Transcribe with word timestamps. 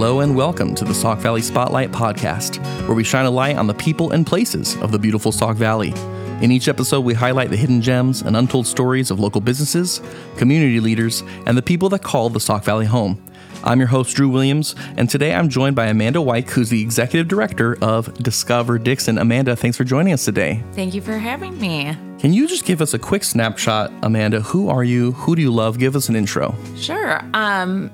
Hello 0.00 0.20
and 0.20 0.34
welcome 0.34 0.74
to 0.76 0.84
the 0.86 0.94
Sauk 0.94 1.18
Valley 1.18 1.42
Spotlight 1.42 1.92
Podcast, 1.92 2.56
where 2.86 2.96
we 2.96 3.04
shine 3.04 3.26
a 3.26 3.30
light 3.30 3.56
on 3.56 3.66
the 3.66 3.74
people 3.74 4.12
and 4.12 4.26
places 4.26 4.74
of 4.76 4.92
the 4.92 4.98
beautiful 4.98 5.30
Sauk 5.30 5.58
Valley. 5.58 5.92
In 6.40 6.50
each 6.50 6.68
episode, 6.68 7.02
we 7.02 7.12
highlight 7.12 7.50
the 7.50 7.56
hidden 7.58 7.82
gems 7.82 8.22
and 8.22 8.34
untold 8.34 8.66
stories 8.66 9.10
of 9.10 9.20
local 9.20 9.42
businesses, 9.42 10.00
community 10.38 10.80
leaders, 10.80 11.22
and 11.44 11.54
the 11.54 11.60
people 11.60 11.90
that 11.90 12.02
call 12.02 12.30
the 12.30 12.40
Sauk 12.40 12.64
Valley 12.64 12.86
home. 12.86 13.22
I'm 13.62 13.78
your 13.78 13.88
host, 13.88 14.16
Drew 14.16 14.30
Williams, 14.30 14.74
and 14.96 15.10
today 15.10 15.34
I'm 15.34 15.50
joined 15.50 15.76
by 15.76 15.88
Amanda 15.88 16.20
Wike, 16.20 16.48
who's 16.48 16.70
the 16.70 16.80
executive 16.80 17.28
director 17.28 17.76
of 17.82 18.14
Discover 18.14 18.78
Dixon. 18.78 19.18
Amanda, 19.18 19.54
thanks 19.54 19.76
for 19.76 19.84
joining 19.84 20.14
us 20.14 20.24
today. 20.24 20.64
Thank 20.72 20.94
you 20.94 21.02
for 21.02 21.18
having 21.18 21.60
me. 21.60 21.94
Can 22.18 22.32
you 22.32 22.48
just 22.48 22.64
give 22.64 22.80
us 22.80 22.94
a 22.94 22.98
quick 22.98 23.22
snapshot, 23.22 23.92
Amanda? 24.02 24.40
Who 24.40 24.70
are 24.70 24.82
you? 24.82 25.12
Who 25.12 25.36
do 25.36 25.42
you 25.42 25.52
love? 25.52 25.78
Give 25.78 25.94
us 25.94 26.08
an 26.08 26.16
intro. 26.16 26.54
Sure. 26.74 27.20
Um, 27.34 27.90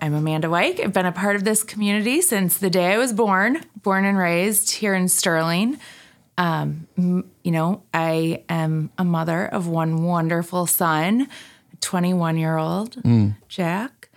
I'm 0.00 0.14
Amanda 0.14 0.48
Wike. 0.48 0.80
I've 0.80 0.92
been 0.92 1.06
a 1.06 1.12
part 1.12 1.36
of 1.36 1.44
this 1.44 1.62
community 1.62 2.20
since 2.20 2.58
the 2.58 2.70
day 2.70 2.92
I 2.92 2.98
was 2.98 3.12
born, 3.12 3.62
born 3.82 4.04
and 4.04 4.18
raised 4.18 4.72
here 4.72 4.94
in 4.94 5.08
Sterling. 5.08 5.78
Um, 6.38 6.86
you 6.96 7.50
know, 7.50 7.82
I 7.94 8.44
am 8.48 8.90
a 8.98 9.04
mother 9.04 9.46
of 9.46 9.66
one 9.66 10.04
wonderful 10.04 10.66
son, 10.66 11.28
21 11.80 12.36
year 12.36 12.58
old 12.58 13.02
mm. 13.02 13.36
Jack. 13.48 14.10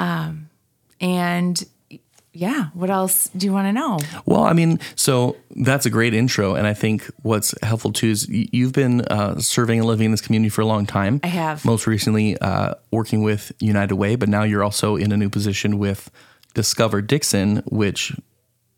Um, 0.00 0.50
and 1.00 1.64
yeah, 2.32 2.68
what 2.74 2.90
else 2.90 3.28
do 3.36 3.46
you 3.46 3.52
want 3.52 3.66
to 3.66 3.72
know? 3.72 3.98
Well, 4.24 4.44
I 4.44 4.52
mean, 4.52 4.78
so 4.94 5.36
that's 5.56 5.84
a 5.86 5.90
great 5.90 6.14
intro. 6.14 6.54
And 6.54 6.66
I 6.66 6.74
think 6.74 7.10
what's 7.22 7.54
helpful 7.62 7.92
too 7.92 8.08
is 8.08 8.28
you've 8.28 8.72
been 8.72 9.00
uh, 9.02 9.40
serving 9.40 9.80
and 9.80 9.88
living 9.88 10.06
in 10.06 10.10
this 10.12 10.20
community 10.20 10.48
for 10.48 10.60
a 10.60 10.66
long 10.66 10.86
time. 10.86 11.20
I 11.24 11.28
have. 11.28 11.64
Most 11.64 11.86
recently 11.86 12.38
uh, 12.38 12.74
working 12.92 13.22
with 13.22 13.52
United 13.58 13.96
Way, 13.96 14.14
but 14.16 14.28
now 14.28 14.44
you're 14.44 14.62
also 14.62 14.96
in 14.96 15.10
a 15.10 15.16
new 15.16 15.28
position 15.28 15.78
with 15.78 16.10
Discover 16.54 17.02
Dixon, 17.02 17.62
which 17.66 18.12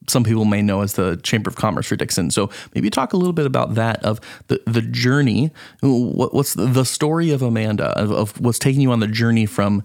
some 0.09 0.25
people 0.25 0.45
may 0.45 0.63
know 0.63 0.83
as 0.83 0.95
the 0.95 1.17
Chamber 1.23 1.49
of 1.49 1.57
Commerce 1.57 1.87
for 1.87 1.97
Dixon. 1.97 2.31
So 2.31 2.51
maybe 2.75 2.91
talk 2.91 3.13
a 3.13 3.17
little 3.17 3.33
bit 3.33 3.47
about 3.47 3.75
that 3.75 4.03
of 4.05 4.21
the, 4.49 4.61
the 4.67 4.83
journey. 4.83 5.51
What, 5.81 6.35
what's 6.35 6.55
the, 6.55 6.67
the, 6.67 6.85
story 6.85 7.31
of 7.31 7.43
Amanda 7.43 7.87
of, 7.99 8.11
of, 8.11 8.41
what's 8.41 8.59
taking 8.59 8.83
you 8.83 8.93
on 8.93 9.01
the 9.01 9.07
journey 9.07 9.47
from 9.47 9.85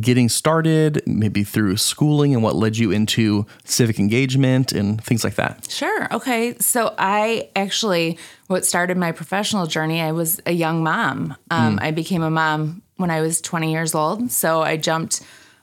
getting 0.00 0.28
started, 0.28 1.02
maybe 1.06 1.44
through 1.44 1.76
schooling 1.76 2.34
and 2.34 2.42
what 2.42 2.56
led 2.56 2.76
you 2.76 2.90
into 2.90 3.46
civic 3.64 3.98
engagement 3.98 4.72
and 4.72 5.02
things 5.02 5.24
like 5.24 5.34
that. 5.36 5.70
Sure. 5.70 6.12
Okay. 6.14 6.56
So 6.58 6.94
I 6.98 7.50
actually, 7.54 8.18
what 8.46 8.64
started 8.64 8.96
my 8.96 9.12
professional 9.12 9.66
journey, 9.66 10.00
I 10.00 10.12
was 10.12 10.40
a 10.46 10.52
young 10.52 10.82
mom. 10.82 11.36
Um, 11.50 11.78
mm. 11.78 11.82
I 11.82 11.90
became 11.90 12.22
a 12.22 12.30
mom 12.30 12.82
when 12.96 13.10
I 13.10 13.20
was 13.20 13.40
20 13.40 13.72
years 13.72 13.94
old. 13.94 14.30
So 14.30 14.62
I 14.62 14.76
jumped 14.76 15.22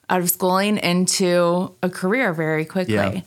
out 0.10 0.22
of 0.22 0.30
schooling 0.30 0.78
into 0.78 1.76
a 1.82 1.90
career 1.90 2.34
very 2.34 2.66
quickly. 2.66 2.94
Yeah. 2.96 3.22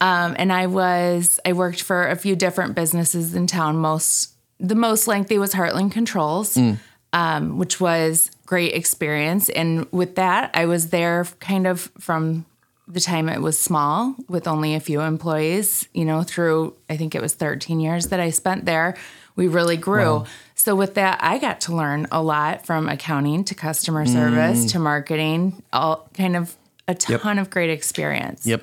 Um, 0.00 0.34
and 0.38 0.52
I 0.52 0.66
was 0.66 1.40
I 1.44 1.52
worked 1.52 1.82
for 1.82 2.08
a 2.08 2.16
few 2.16 2.36
different 2.36 2.74
businesses 2.74 3.34
in 3.34 3.46
town. 3.46 3.76
Most 3.76 4.34
the 4.60 4.74
most 4.74 5.06
lengthy 5.06 5.38
was 5.38 5.52
Heartland 5.52 5.92
Controls, 5.92 6.54
mm. 6.54 6.78
um, 7.12 7.58
which 7.58 7.80
was 7.80 8.30
great 8.46 8.74
experience. 8.74 9.48
And 9.48 9.86
with 9.92 10.16
that, 10.16 10.50
I 10.54 10.66
was 10.66 10.90
there 10.90 11.24
kind 11.40 11.66
of 11.66 11.92
from 11.98 12.46
the 12.86 13.00
time 13.00 13.28
it 13.28 13.40
was 13.40 13.58
small 13.58 14.14
with 14.28 14.46
only 14.46 14.74
a 14.74 14.80
few 14.80 15.00
employees. 15.00 15.88
You 15.92 16.04
know, 16.04 16.22
through 16.22 16.76
I 16.90 16.96
think 16.96 17.14
it 17.14 17.22
was 17.22 17.34
13 17.34 17.80
years 17.80 18.08
that 18.08 18.20
I 18.20 18.30
spent 18.30 18.64
there. 18.64 18.96
We 19.36 19.48
really 19.48 19.76
grew. 19.76 20.18
Wow. 20.18 20.26
So 20.54 20.76
with 20.76 20.94
that, 20.94 21.18
I 21.22 21.38
got 21.38 21.60
to 21.62 21.74
learn 21.74 22.06
a 22.12 22.22
lot 22.22 22.64
from 22.64 22.88
accounting 22.88 23.44
to 23.44 23.54
customer 23.54 24.06
service 24.06 24.64
mm. 24.64 24.72
to 24.72 24.78
marketing, 24.78 25.62
all 25.72 26.08
kind 26.14 26.36
of 26.36 26.56
a 26.86 26.94
ton 26.94 27.36
yep. 27.36 27.46
of 27.46 27.50
great 27.50 27.70
experience. 27.70 28.46
Yep. 28.46 28.62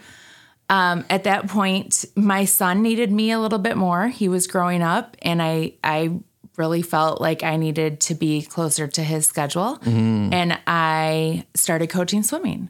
Um, 0.71 1.03
at 1.09 1.25
that 1.25 1.49
point, 1.49 2.05
my 2.15 2.45
son 2.45 2.81
needed 2.81 3.11
me 3.11 3.31
a 3.31 3.39
little 3.39 3.59
bit 3.59 3.75
more. 3.75 4.07
He 4.07 4.29
was 4.29 4.47
growing 4.47 4.81
up, 4.81 5.17
and 5.21 5.41
I 5.41 5.73
I 5.83 6.17
really 6.55 6.81
felt 6.81 7.19
like 7.19 7.43
I 7.43 7.57
needed 7.57 7.99
to 8.01 8.15
be 8.15 8.41
closer 8.41 8.87
to 8.87 9.03
his 9.03 9.27
schedule, 9.27 9.77
mm-hmm. 9.79 10.33
and 10.33 10.57
I 10.65 11.45
started 11.55 11.87
coaching 11.89 12.23
swimming. 12.23 12.69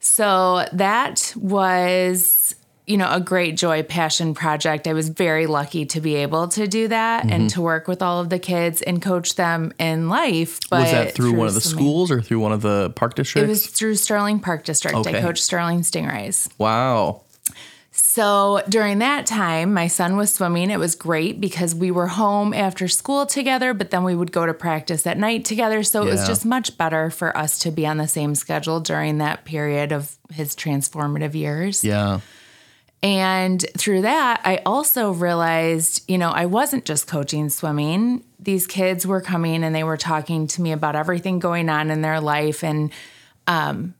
So 0.00 0.66
that 0.74 1.32
was 1.34 2.54
you 2.86 2.98
know 2.98 3.10
a 3.10 3.20
great 3.20 3.56
joy 3.56 3.84
passion 3.84 4.34
project 4.34 4.88
i 4.88 4.92
was 4.92 5.10
very 5.10 5.46
lucky 5.46 5.86
to 5.86 6.00
be 6.00 6.16
able 6.16 6.48
to 6.48 6.66
do 6.66 6.88
that 6.88 7.22
mm-hmm. 7.22 7.32
and 7.32 7.50
to 7.50 7.60
work 7.60 7.86
with 7.86 8.02
all 8.02 8.20
of 8.20 8.30
the 8.30 8.38
kids 8.38 8.82
and 8.82 9.00
coach 9.00 9.36
them 9.36 9.72
in 9.78 10.08
life 10.08 10.58
but 10.70 10.80
was 10.80 10.90
that 10.90 11.14
through, 11.14 11.30
through 11.30 11.38
one 11.38 11.46
of 11.46 11.54
the 11.54 11.60
swimming. 11.60 11.84
schools 11.84 12.10
or 12.10 12.20
through 12.20 12.40
one 12.40 12.50
of 12.50 12.62
the 12.62 12.90
park 12.96 13.14
districts 13.14 13.46
it 13.46 13.48
was 13.48 13.66
through 13.66 13.94
sterling 13.94 14.40
park 14.40 14.64
district 14.64 14.96
okay. 14.96 15.18
i 15.18 15.20
coached 15.20 15.44
sterling 15.44 15.82
stingrays 15.82 16.48
wow 16.58 17.22
so 17.92 18.62
during 18.68 19.00
that 19.00 19.26
time, 19.26 19.74
my 19.74 19.88
son 19.88 20.16
was 20.16 20.32
swimming. 20.32 20.70
It 20.70 20.78
was 20.78 20.94
great 20.94 21.40
because 21.40 21.74
we 21.74 21.90
were 21.90 22.06
home 22.06 22.54
after 22.54 22.86
school 22.86 23.26
together, 23.26 23.74
but 23.74 23.90
then 23.90 24.04
we 24.04 24.14
would 24.14 24.30
go 24.30 24.46
to 24.46 24.54
practice 24.54 25.06
at 25.06 25.18
night 25.18 25.44
together. 25.44 25.82
So 25.82 26.02
yeah. 26.02 26.08
it 26.08 26.12
was 26.12 26.26
just 26.26 26.46
much 26.46 26.78
better 26.78 27.10
for 27.10 27.36
us 27.36 27.58
to 27.60 27.72
be 27.72 27.86
on 27.86 27.96
the 27.96 28.06
same 28.06 28.36
schedule 28.36 28.78
during 28.78 29.18
that 29.18 29.44
period 29.44 29.90
of 29.90 30.16
his 30.32 30.54
transformative 30.54 31.34
years. 31.34 31.82
Yeah. 31.84 32.20
And 33.02 33.64
through 33.76 34.02
that, 34.02 34.40
I 34.44 34.58
also 34.66 35.10
realized, 35.12 36.04
you 36.08 36.18
know, 36.18 36.30
I 36.30 36.46
wasn't 36.46 36.84
just 36.84 37.06
coaching 37.08 37.48
swimming. 37.48 38.22
These 38.38 38.66
kids 38.66 39.06
were 39.06 39.20
coming 39.20 39.64
and 39.64 39.74
they 39.74 39.84
were 39.84 39.96
talking 39.96 40.46
to 40.48 40.62
me 40.62 40.72
about 40.72 40.96
everything 40.96 41.38
going 41.38 41.68
on 41.68 41.90
in 41.90 42.02
their 42.02 42.20
life. 42.20 42.62
And 42.62 42.92
um, 43.46 43.94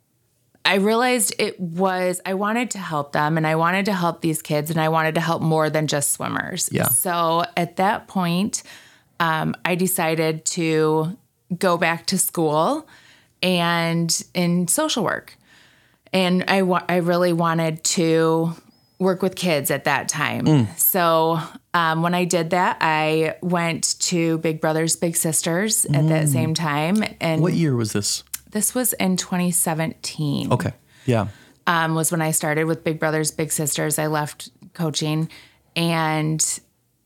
I 0.65 0.77
realized 0.77 1.35
it 1.39 1.59
was, 1.59 2.21
I 2.27 2.35
wanted 2.35 2.71
to 2.73 2.79
help 2.79 3.13
them 3.13 3.37
and 3.37 3.47
I 3.47 3.57
wanted 3.57 3.87
to 3.87 3.93
help 3.93 4.21
these 4.21 4.43
kids 4.43 4.71
and 4.71 4.81
I 4.81 4.89
wanted 4.89 5.15
to 5.15 5.21
help 5.21 5.43
more 5.43 5.71
than 5.71 5.87
just 5.87 6.13
swimmers. 6.13 6.69
Yeah. 6.71 6.89
So 6.89 7.45
at 7.57 7.77
that 7.77 8.09
point, 8.09 8.63
um, 9.19 9.55
I 9.65 9.75
decided 9.75 10.45
to 10.47 11.17
go 11.57 11.77
back 11.77 12.07
to 12.07 12.19
school 12.19 12.87
and 13.43 14.23
in 14.35 14.69
social 14.69 15.03
work. 15.03 15.37
And 16.13 16.45
I, 16.49 16.63
wa- 16.63 16.85
I 16.89 16.97
really 16.97 17.33
wanted 17.33 17.83
to 17.85 18.55
work 18.99 19.23
with 19.23 19.35
kids 19.35 19.71
at 19.71 19.85
that 19.85 20.09
time. 20.09 20.45
Mm. 20.45 20.79
So 20.79 21.41
um, 21.73 22.03
when 22.03 22.15
I 22.15 22.25
did 22.25 22.51
that, 22.51 22.77
I 22.81 23.37
went 23.41 23.99
to 24.01 24.39
Big 24.39 24.61
Brothers 24.61 24.95
Big 24.95 25.17
Sisters 25.17 25.87
at 25.87 25.93
mm. 25.93 26.09
that 26.09 26.29
same 26.29 26.53
time. 26.55 27.03
And 27.19 27.41
what 27.41 27.55
year 27.55 27.75
was 27.75 27.93
this? 27.93 28.23
This 28.51 28.75
was 28.75 28.93
in 28.95 29.17
2017. 29.17 30.53
Okay. 30.53 30.73
Yeah. 31.07 31.29
Um, 31.67 31.95
was 31.95 32.11
when 32.11 32.23
I 32.23 32.33
started 32.33 32.65
with 32.65 32.85
Big 32.85 32.99
Brothers 32.99 33.31
Big 33.31 33.53
Sisters. 33.53 33.99
I 33.99 34.07
left 34.07 34.51
coaching 34.75 35.29
and 35.77 36.61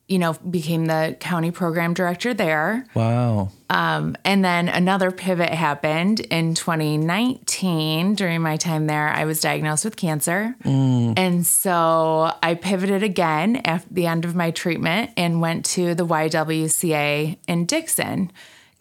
you 0.09 0.19
know 0.19 0.35
became 0.35 0.87
the 0.87 1.17
county 1.21 1.51
program 1.51 1.95
director 1.95 2.35
there. 2.35 2.87
Wow. 2.95 3.51
Um, 3.69 4.17
and 4.25 4.45
then 4.45 4.69
another 4.69 5.11
pivot 5.11 5.51
happened 5.51 6.21
in 6.21 6.55
2019 6.55 8.15
during 8.15 8.41
my 8.41 8.57
time 8.57 8.87
there. 8.87 9.09
I 9.09 9.25
was 9.25 9.41
diagnosed 9.41 9.85
with 9.85 9.97
cancer, 9.97 10.55
mm. 10.65 11.15
and 11.19 11.47
so 11.47 12.33
I 12.43 12.55
pivoted 12.55 13.03
again 13.03 13.57
at 13.65 13.85
the 13.91 14.07
end 14.07 14.25
of 14.25 14.35
my 14.35 14.51
treatment 14.51 15.11
and 15.17 15.41
went 15.41 15.65
to 15.67 15.95
the 15.95 16.07
YWCA 16.07 17.39
in 17.49 17.67
Dixon 17.67 18.31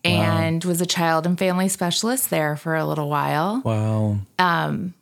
and 0.03 0.63
wow. 0.63 0.69
was 0.69 0.81
a 0.81 0.85
child 0.85 1.25
and 1.25 1.37
family 1.37 1.69
specialist 1.69 2.29
there 2.29 2.55
for 2.55 2.75
a 2.75 2.85
little 2.85 3.09
while. 3.09 3.61
Wow. 3.63 4.17
Um, 4.37 4.93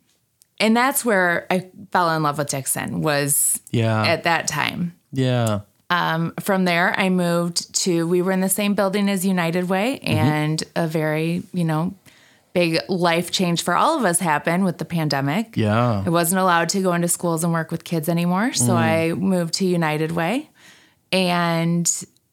and 0.60 0.76
that's 0.76 1.04
where 1.04 1.46
I 1.50 1.70
fell 1.90 2.10
in 2.10 2.22
love 2.22 2.38
with 2.38 2.48
Dixon 2.48 3.02
was 3.02 3.60
yeah 3.70 4.04
at 4.04 4.24
that 4.24 4.46
time. 4.46 4.94
Yeah. 5.12 5.60
Um, 5.90 6.32
from 6.40 6.64
there, 6.64 6.98
I 6.98 7.10
moved 7.10 7.74
to. 7.82 8.06
We 8.06 8.22
were 8.22 8.32
in 8.32 8.40
the 8.40 8.48
same 8.48 8.74
building 8.74 9.10
as 9.10 9.26
United 9.26 9.68
Way, 9.68 10.00
mm-hmm. 10.02 10.16
and 10.16 10.64
a 10.74 10.86
very 10.86 11.42
you 11.52 11.64
know 11.64 11.94
big 12.54 12.78
life 12.88 13.30
change 13.30 13.62
for 13.62 13.74
all 13.74 13.98
of 13.98 14.04
us 14.04 14.20
happened 14.20 14.64
with 14.64 14.78
the 14.78 14.84
pandemic. 14.84 15.56
Yeah. 15.56 16.02
I 16.04 16.10
wasn't 16.10 16.40
allowed 16.40 16.68
to 16.70 16.82
go 16.82 16.92
into 16.92 17.08
schools 17.08 17.44
and 17.44 17.52
work 17.52 17.70
with 17.70 17.82
kids 17.82 18.08
anymore, 18.08 18.52
so 18.52 18.72
mm. 18.72 18.76
I 18.76 19.12
moved 19.12 19.54
to 19.54 19.66
United 19.66 20.12
Way, 20.12 20.48
and 21.10 21.90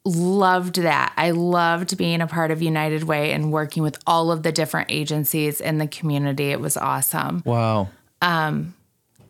loved 0.10 0.76
that. 0.76 1.14
I 1.18 1.32
loved 1.32 1.98
being 1.98 2.22
a 2.22 2.28
part 2.28 2.52
of 2.52 2.62
United 2.62 3.04
Way 3.04 3.32
and 3.32 3.52
working 3.52 3.84
with 3.84 3.98
all 4.06 4.32
of 4.32 4.44
the 4.44 4.52
different 4.52 4.92
agencies 4.92 5.62
in 5.62 5.78
the 5.78 5.88
community. 5.88 6.52
It 6.52 6.60
was 6.60 6.78
awesome. 6.78 7.44
Wow. 7.46 7.90
Um, 8.22 8.74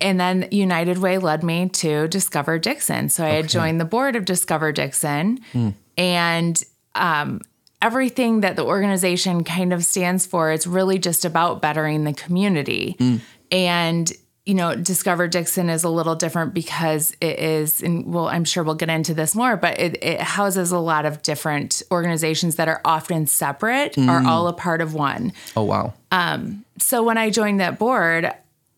and 0.02 0.20
then 0.20 0.48
United 0.52 0.98
Way 0.98 1.18
led 1.18 1.44
me 1.44 1.70
to 1.70 2.08
Discover 2.08 2.60
Dixon. 2.60 3.10
So 3.10 3.24
I 3.24 3.28
okay. 3.28 3.36
had 3.38 3.50
joined 3.50 3.82
the 3.82 3.86
board 3.86 4.16
of 4.16 4.26
Discover 4.26 4.72
Dixon 4.72 5.40
mm. 5.54 5.74
and 5.98 6.64
um, 6.96 7.42
everything 7.82 8.42
that 8.42 8.56
the 8.56 8.66
organization 8.66 9.44
kind 9.44 9.74
of 9.74 9.84
stands 9.84 10.26
for, 10.26 10.52
it's 10.52 10.68
really 10.68 11.00
just 11.00 11.26
about 11.26 11.62
bettering 11.62 12.04
the 12.04 12.14
community. 12.14 12.96
Mm. 13.00 13.22
And 13.52 14.12
you 14.50 14.56
know, 14.56 14.74
Discover 14.74 15.28
Dixon 15.28 15.70
is 15.70 15.84
a 15.84 15.90
little 15.90 16.16
different 16.16 16.56
because 16.56 17.16
it 17.22 17.38
is, 17.38 17.84
and 17.84 18.12
well, 18.12 18.28
I'm 18.28 18.44
sure 18.44 18.64
we'll 18.64 18.74
get 18.74 18.90
into 18.90 19.14
this 19.14 19.36
more, 19.36 19.56
but 19.56 19.80
it, 19.80 20.04
it 20.04 20.20
houses 20.20 20.72
a 20.72 20.80
lot 20.80 21.06
of 21.06 21.22
different 21.22 21.84
organizations 21.92 22.56
that 22.56 22.68
are 22.68 22.82
often 22.84 23.28
separate, 23.28 23.94
mm. 23.94 24.10
are 24.10 24.26
all 24.26 24.48
a 24.48 24.54
part 24.54 24.82
of 24.82 24.96
one. 24.96 25.34
Oh, 25.56 25.62
wow. 25.66 25.94
Um, 26.12 26.66
so 26.80 27.04
when 27.04 27.16
I 27.16 27.30
joined 27.30 27.60
that 27.60 27.78
board, 27.78 28.34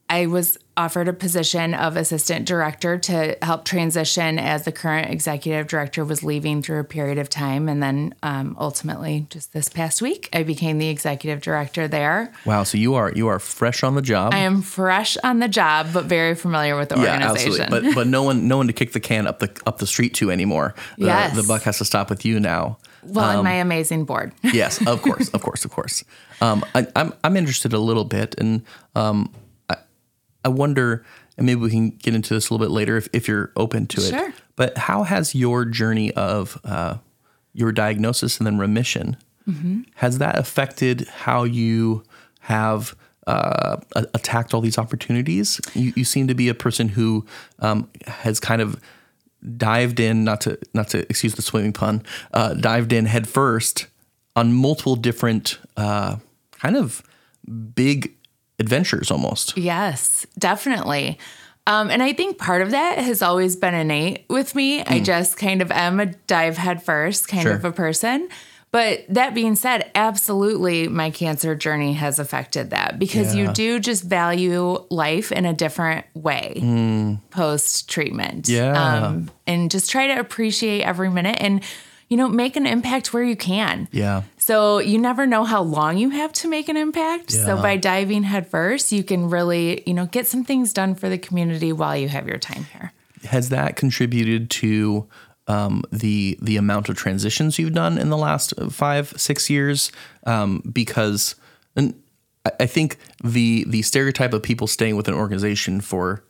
I 0.10 0.26
was 0.26 0.58
offered 0.78 1.08
a 1.08 1.14
position 1.14 1.74
of 1.74 1.98
assistant 1.98 2.48
director 2.48 2.98
to 2.98 3.38
help 3.42 3.66
transition 3.66 4.40
as 4.40 4.64
the 4.64 4.72
current 4.72 5.10
executive 5.12 5.68
director 5.68 6.06
was 6.06 6.24
leaving 6.24 6.62
through 6.62 6.80
a 6.80 6.84
period 6.84 7.18
of 7.18 7.30
time. 7.30 7.68
And 7.68 7.84
then 7.84 8.16
um, 8.24 8.56
ultimately, 8.60 9.28
just 9.30 9.54
this 9.54 9.68
past 9.70 10.02
week, 10.02 10.30
I 10.34 10.44
became 10.44 10.78
the 10.78 10.88
executive 10.90 11.42
director 11.42 11.88
there. 11.88 12.32
Wow. 12.46 12.64
So 12.64 12.78
you 12.78 12.96
are 12.96 13.12
you 13.12 13.28
are 13.28 13.40
fresh 13.40 13.84
on 13.84 13.96
the 13.96 14.02
job. 14.02 14.34
I 14.34 14.40
am 14.40 14.62
fresh 14.62 15.18
on 15.24 15.40
the 15.40 15.48
job, 15.50 15.88
but 15.94 16.06
very 16.06 16.36
familiar 16.36 16.78
with 16.78 16.90
the 16.90 17.00
organization. 17.00 17.68
But 17.70 17.84
but 17.94 18.08
no 18.08 18.24
one 18.24 18.48
no 18.48 18.58
one 18.58 18.68
to 18.68 18.74
kick 18.74 18.94
the 18.94 19.00
can 19.00 19.28
up 19.28 19.40
the 19.40 19.52
up 19.66 19.80
the 19.80 19.88
street 19.88 20.14
to 20.16 20.32
anymore. 20.32 20.74
The, 20.98 21.06
Yes. 21.08 21.36
the 21.36 21.44
buck 21.44 21.64
has 21.64 21.78
to 21.80 21.86
stop 21.86 22.10
with 22.10 22.24
you 22.26 22.40
now. 22.40 22.78
well, 23.04 23.30
and 23.32 23.44
my 23.44 23.54
amazing 23.54 24.06
board. 24.06 24.32
yes, 24.44 24.80
of 24.88 25.02
course, 25.02 25.30
of 25.30 25.42
course, 25.42 25.66
of 25.66 25.72
course. 25.72 26.04
Um, 26.40 26.64
I, 26.74 26.88
I'm 26.96 27.14
I'm 27.24 27.36
interested 27.36 27.74
a 27.74 27.80
little 27.80 28.06
bit, 28.06 28.36
and 28.38 28.64
um, 28.96 29.32
I 30.44 30.50
wonder, 30.50 31.06
and 31.38 31.46
maybe 31.46 31.62
we 31.62 31.70
can 31.70 31.90
get 31.90 32.16
into 32.16 32.34
this 32.34 32.50
a 32.50 32.54
little 32.54 32.66
bit 32.66 32.72
later 32.72 32.98
if, 32.98 33.08
if 33.14 33.28
you're 33.28 33.52
open 33.56 33.88
to 33.88 34.02
it. 34.02 34.10
Sure. 34.10 34.34
But 34.56 34.78
how 34.78 35.04
has 35.04 35.36
your 35.36 35.66
journey 35.66 36.12
of 36.14 36.60
uh, 36.64 36.98
your 37.54 37.72
diagnosis 37.72 38.38
and 38.38 38.48
then 38.48 38.58
remission 38.58 39.18
has 39.96 40.20
that 40.20 40.38
affected 40.38 41.08
how 41.10 41.44
you 41.44 42.04
have 42.42 42.96
uh, 43.28 43.78
attacked 43.94 44.54
all 44.54 44.62
these 44.62 44.78
opportunities? 44.78 45.60
You, 45.74 45.92
you 45.96 46.06
seem 46.06 46.28
to 46.28 46.36
be 46.36 46.48
a 46.48 46.54
person 46.54 46.90
who 46.90 47.26
um, 47.60 47.90
has 48.08 48.40
kind 48.40 48.62
of 48.62 48.80
dived 49.58 50.00
in 50.00 50.24
not 50.24 50.42
to 50.42 50.58
not 50.74 50.88
to 50.90 51.00
excuse 51.10 51.34
the 51.34 51.42
swimming 51.42 51.74
pun 51.74 52.04
uh, 52.34 52.54
dived 52.54 52.94
in 52.94 53.06
head 53.06 53.28
first 53.28 53.88
on 54.36 54.54
multiple 54.54 54.96
different 54.96 55.60
uh, 55.76 56.18
kind 56.52 56.78
of 56.78 57.02
big 57.76 58.16
adventures 58.62 59.12
almost 59.12 59.58
Yes, 59.58 60.26
definitely. 60.38 61.20
Um, 61.68 61.90
and 61.90 62.02
I 62.02 62.14
think 62.14 62.38
part 62.38 62.62
of 62.62 62.72
that 62.72 62.98
has 62.98 63.22
always 63.22 63.56
been 63.56 63.74
innate 63.74 64.26
with 64.30 64.56
me. 64.56 64.82
I 64.82 64.98
hmm. 64.98 65.04
just 65.04 65.38
kind 65.38 65.62
of 65.62 65.72
am 65.72 66.00
a 66.00 66.08
dive 66.08 66.58
head 66.58 66.82
first 66.82 67.28
kind 67.28 67.44
Sure. 67.44 67.54
of 67.54 67.66
a 67.66 67.72
person. 67.72 68.30
But 68.72 69.04
that 69.10 69.34
being 69.34 69.56
said, 69.56 69.92
absolutely 69.96 70.88
my 70.88 71.12
cancer 71.12 71.56
journey 71.56 71.94
has 71.94 72.20
affected 72.20 72.70
that 72.70 72.98
because 72.98 73.36
Yeah. 73.36 73.42
you 73.42 73.54
do 73.54 73.80
just 73.80 74.04
value 74.04 74.84
life 74.90 75.32
in 75.32 75.46
a 75.46 75.54
different 75.54 76.06
way 76.14 76.56
hmm. 76.60 77.16
post 77.30 77.90
treatment. 77.90 78.48
Yeah. 78.48 78.72
Um, 78.72 79.30
and 79.46 79.70
just 79.70 79.92
try 79.92 80.08
to 80.08 80.20
appreciate 80.20 80.84
every 80.84 81.10
minute 81.10 81.38
and, 81.40 81.62
you 82.08 82.16
know, 82.18 82.30
make 82.30 82.56
an 82.56 82.66
impact 82.66 83.14
where 83.14 83.24
you 83.24 83.36
can. 83.36 83.88
yeah 83.92 84.24
So 84.52 84.80
you 84.80 84.98
never 84.98 85.26
know 85.26 85.46
how 85.46 85.62
long 85.62 85.98
you 85.98 86.10
have 86.10 86.34
to 86.34 86.50
make 86.50 86.68
an 86.68 86.76
impact. 86.76 87.32
So 87.32 87.56
by 87.56 87.78
diving 87.78 88.24
headfirst, 88.24 88.92
you 88.92 89.02
can 89.02 89.30
really, 89.30 89.82
you 89.86 89.94
know, 89.94 90.08
get 90.08 90.28
some 90.28 90.44
things 90.44 90.74
done 90.74 90.94
for 90.94 91.08
the 91.08 91.18
community 91.18 91.72
while 91.72 91.96
you 91.96 92.10
have 92.10 92.28
your 92.28 92.38
time 92.38 92.66
here. 92.66 92.92
has 93.24 93.48
that 93.48 93.78
contributed 93.78 94.50
to 94.50 95.08
um, 95.48 95.84
the 95.90 96.38
the 96.42 96.58
amount 96.58 96.90
of 96.90 96.98
transitions 96.98 97.60
you've 97.60 97.74
done 97.74 97.98
in 97.98 98.10
the 98.10 98.18
last 98.18 98.54
five 98.72 99.14
six 99.16 99.50
years 99.50 99.90
um, 100.26 100.62
because 100.70 101.36
I 102.60 102.66
think 102.66 102.98
the 103.24 103.64
the 103.70 103.84
stereotype 103.84 104.34
of 104.34 104.44
people 104.44 104.68
staying 104.68 104.98
with 104.98 105.08
an 105.08 105.14
organization 105.14 105.80
for 105.80 106.26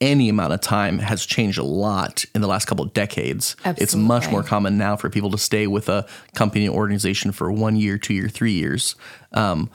any 0.00 0.28
amount 0.28 0.52
of 0.52 0.60
time 0.60 0.98
has 1.00 1.26
changed 1.26 1.58
a 1.58 1.64
lot 1.64 2.24
in 2.34 2.40
the 2.40 2.46
last 2.46 2.66
couple 2.66 2.84
of 2.84 2.92
decades. 2.92 3.56
It's 3.82 3.94
much 3.94 4.30
more 4.30 4.42
common 4.42 4.78
now 4.78 4.96
for 4.96 5.10
people 5.10 5.30
to 5.30 5.38
stay 5.38 5.66
with 5.66 5.88
a 5.88 6.06
company 6.34 6.68
or 6.68 6.76
organization 6.76 7.32
for 7.32 7.50
one 7.50 7.76
year, 7.76 7.98
two 7.98 8.14
year, 8.14 8.28
three 8.28 8.52
years. 8.52 8.94
Um, 9.32 9.70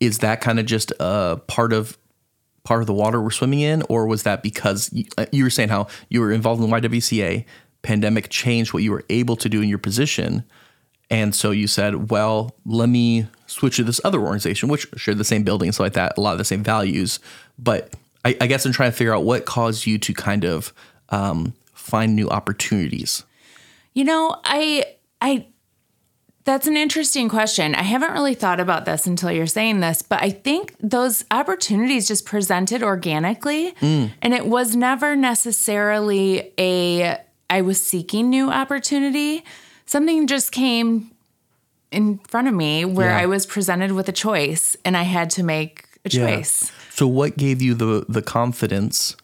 is 0.00 0.18
that 0.18 0.40
kind 0.40 0.58
of 0.58 0.66
just 0.66 0.92
a 0.98 1.40
part 1.46 1.72
of 1.72 1.96
part 2.64 2.80
of 2.80 2.86
the 2.86 2.92
water 2.92 3.20
we're 3.20 3.30
swimming 3.30 3.60
in, 3.60 3.82
or 3.88 4.06
was 4.06 4.24
that 4.24 4.42
because 4.42 4.92
you, 4.92 5.04
uh, 5.18 5.26
you 5.32 5.44
were 5.44 5.50
saying 5.50 5.68
how 5.68 5.86
you 6.08 6.20
were 6.20 6.32
involved 6.32 6.62
in 6.62 6.68
the 6.68 6.76
YWCA? 6.76 7.44
Pandemic 7.82 8.28
changed 8.28 8.72
what 8.72 8.82
you 8.82 8.92
were 8.92 9.04
able 9.10 9.34
to 9.36 9.48
do 9.48 9.60
in 9.60 9.68
your 9.68 9.78
position, 9.78 10.44
and 11.10 11.34
so 11.34 11.50
you 11.50 11.66
said, 11.66 12.10
"Well, 12.10 12.54
let 12.64 12.88
me 12.88 13.26
switch 13.46 13.76
to 13.76 13.84
this 13.84 14.00
other 14.04 14.20
organization, 14.20 14.68
which 14.68 14.86
shared 14.96 15.18
the 15.18 15.24
same 15.24 15.42
building, 15.42 15.72
so 15.72 15.82
like 15.82 15.94
that, 15.94 16.14
a 16.16 16.20
lot 16.20 16.32
of 16.32 16.38
the 16.38 16.44
same 16.44 16.62
values." 16.62 17.18
But 17.58 17.94
I, 18.24 18.36
I 18.40 18.46
guess 18.46 18.64
I'm 18.64 18.72
trying 18.72 18.90
to 18.90 18.96
figure 18.96 19.14
out 19.14 19.24
what 19.24 19.44
caused 19.44 19.86
you 19.86 19.98
to 19.98 20.14
kind 20.14 20.44
of 20.44 20.72
um, 21.08 21.54
find 21.72 22.14
new 22.14 22.28
opportunities. 22.28 23.24
You 23.94 24.04
know, 24.04 24.40
I 24.44 24.84
I 25.20 25.46
that's 26.44 26.66
an 26.66 26.76
interesting 26.76 27.28
question. 27.28 27.74
I 27.74 27.82
haven't 27.82 28.12
really 28.12 28.34
thought 28.34 28.58
about 28.58 28.84
this 28.84 29.06
until 29.06 29.30
you're 29.30 29.46
saying 29.46 29.78
this, 29.80 30.02
but 30.02 30.20
I 30.22 30.30
think 30.30 30.74
those 30.80 31.24
opportunities 31.30 32.08
just 32.08 32.26
presented 32.26 32.82
organically 32.82 33.74
and 33.80 34.34
it 34.34 34.46
was 34.46 34.74
never 34.74 35.14
necessarily 35.14 36.52
a 36.58 37.18
I 37.48 37.60
was 37.60 37.84
seeking 37.84 38.30
new 38.30 38.50
opportunity. 38.50 39.44
Something 39.86 40.26
just 40.26 40.52
came 40.52 41.10
in 41.90 42.18
front 42.26 42.48
of 42.48 42.54
me 42.54 42.84
where 42.86 43.10
Yeah. 43.10 43.18
I 43.18 43.26
was 43.26 43.44
presented 43.46 43.92
with 43.92 44.08
a 44.08 44.12
choice 44.12 44.74
and 44.84 44.96
I 44.96 45.02
had 45.02 45.28
to 45.30 45.42
make 45.42 45.91
a 46.04 46.08
choice. 46.08 46.72
So, 46.90 47.06
what 47.06 47.36
gave 47.36 47.62
you 47.62 47.74
the 47.74 48.04
the 48.08 48.22
confidence 48.22 49.16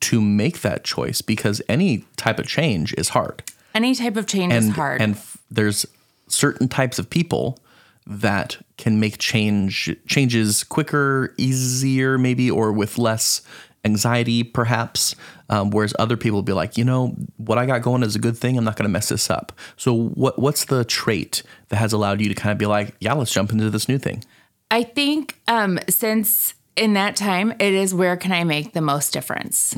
to 0.00 0.20
make 0.20 0.60
that 0.62 0.84
choice? 0.84 1.20
Because 1.22 1.62
any 1.68 2.04
type 2.16 2.38
of 2.38 2.46
change 2.46 2.94
is 2.94 3.10
hard. 3.10 3.42
Any 3.74 3.94
type 3.94 4.16
of 4.16 4.26
change 4.26 4.52
and 4.52 4.68
is 4.70 4.74
hard. 4.74 5.00
and 5.00 5.14
f- 5.14 5.38
there's 5.50 5.86
certain 6.28 6.68
types 6.68 6.98
of 6.98 7.10
people 7.10 7.58
that 8.06 8.58
can 8.76 9.00
make 9.00 9.18
change 9.18 9.94
changes 10.06 10.62
quicker, 10.64 11.34
easier, 11.38 12.18
maybe, 12.18 12.50
or 12.50 12.72
with 12.72 12.98
less 12.98 13.42
anxiety, 13.84 14.42
perhaps. 14.42 15.14
Um, 15.50 15.70
whereas 15.70 15.94
other 15.98 16.16
people 16.16 16.36
will 16.36 16.42
be 16.42 16.52
like, 16.54 16.78
you 16.78 16.84
know, 16.84 17.14
what 17.36 17.58
I 17.58 17.66
got 17.66 17.82
going 17.82 18.02
is 18.02 18.16
a 18.16 18.18
good 18.18 18.36
thing. 18.36 18.56
I'm 18.56 18.64
not 18.64 18.76
going 18.76 18.84
to 18.88 18.92
mess 18.92 19.10
this 19.10 19.30
up. 19.30 19.52
So, 19.76 19.94
what 19.94 20.38
what's 20.38 20.66
the 20.66 20.84
trait 20.84 21.42
that 21.68 21.76
has 21.76 21.92
allowed 21.92 22.20
you 22.20 22.28
to 22.28 22.34
kind 22.34 22.52
of 22.52 22.58
be 22.58 22.66
like, 22.66 22.94
yeah, 23.00 23.12
let's 23.12 23.32
jump 23.32 23.52
into 23.52 23.68
this 23.70 23.88
new 23.88 23.98
thing? 23.98 24.24
I 24.70 24.82
think 24.82 25.40
um, 25.46 25.78
since 25.88 26.54
in 26.76 26.94
that 26.94 27.16
time, 27.16 27.52
it 27.52 27.74
is 27.74 27.94
where 27.94 28.16
can 28.16 28.32
I 28.32 28.44
make 28.44 28.72
the 28.72 28.80
most 28.80 29.12
difference? 29.12 29.74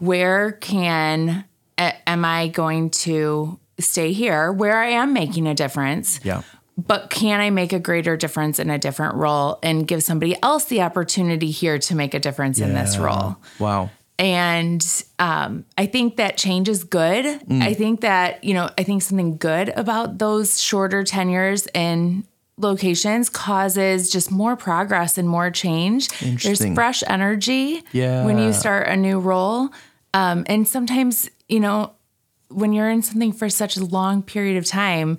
Where 0.00 0.52
can 0.52 1.44
a- 1.78 2.08
am 2.08 2.24
I 2.24 2.48
going 2.48 2.90
to 2.90 3.58
stay 3.78 4.12
here 4.12 4.52
where 4.52 4.78
I 4.78 4.88
am 4.90 5.12
making 5.12 5.46
a 5.46 5.54
difference? 5.54 6.20
Yeah. 6.24 6.42
But 6.76 7.10
can 7.10 7.40
I 7.40 7.50
make 7.50 7.72
a 7.72 7.78
greater 7.78 8.16
difference 8.16 8.58
in 8.58 8.70
a 8.70 8.78
different 8.78 9.14
role 9.14 9.58
and 9.62 9.86
give 9.86 10.02
somebody 10.02 10.34
else 10.42 10.64
the 10.64 10.82
opportunity 10.82 11.50
here 11.50 11.78
to 11.78 11.94
make 11.94 12.14
a 12.14 12.18
difference 12.18 12.58
in 12.58 12.72
this 12.72 12.96
role? 12.96 13.36
Wow. 13.58 13.90
And 14.18 14.84
um, 15.18 15.64
I 15.78 15.86
think 15.86 16.16
that 16.16 16.36
change 16.36 16.68
is 16.68 16.84
good. 16.84 17.26
I 17.50 17.74
think 17.74 18.00
that, 18.00 18.44
you 18.44 18.54
know, 18.54 18.70
I 18.78 18.82
think 18.82 19.02
something 19.02 19.36
good 19.36 19.70
about 19.70 20.18
those 20.18 20.60
shorter 20.60 21.04
tenures 21.04 21.66
in 21.74 22.24
locations 22.60 23.28
causes 23.28 24.10
just 24.10 24.30
more 24.30 24.56
progress 24.56 25.18
and 25.18 25.28
more 25.28 25.50
change. 25.50 26.08
There's 26.42 26.64
fresh 26.74 27.02
energy 27.06 27.82
when 27.92 28.38
you 28.38 28.52
start 28.52 28.88
a 28.88 28.96
new 28.96 29.18
role. 29.18 29.70
Um, 30.14 30.44
and 30.48 30.66
sometimes, 30.66 31.30
you 31.48 31.60
know, 31.60 31.92
when 32.48 32.72
you're 32.72 32.90
in 32.90 33.02
something 33.02 33.32
for 33.32 33.48
such 33.48 33.76
a 33.76 33.84
long 33.84 34.22
period 34.22 34.56
of 34.56 34.64
time, 34.66 35.18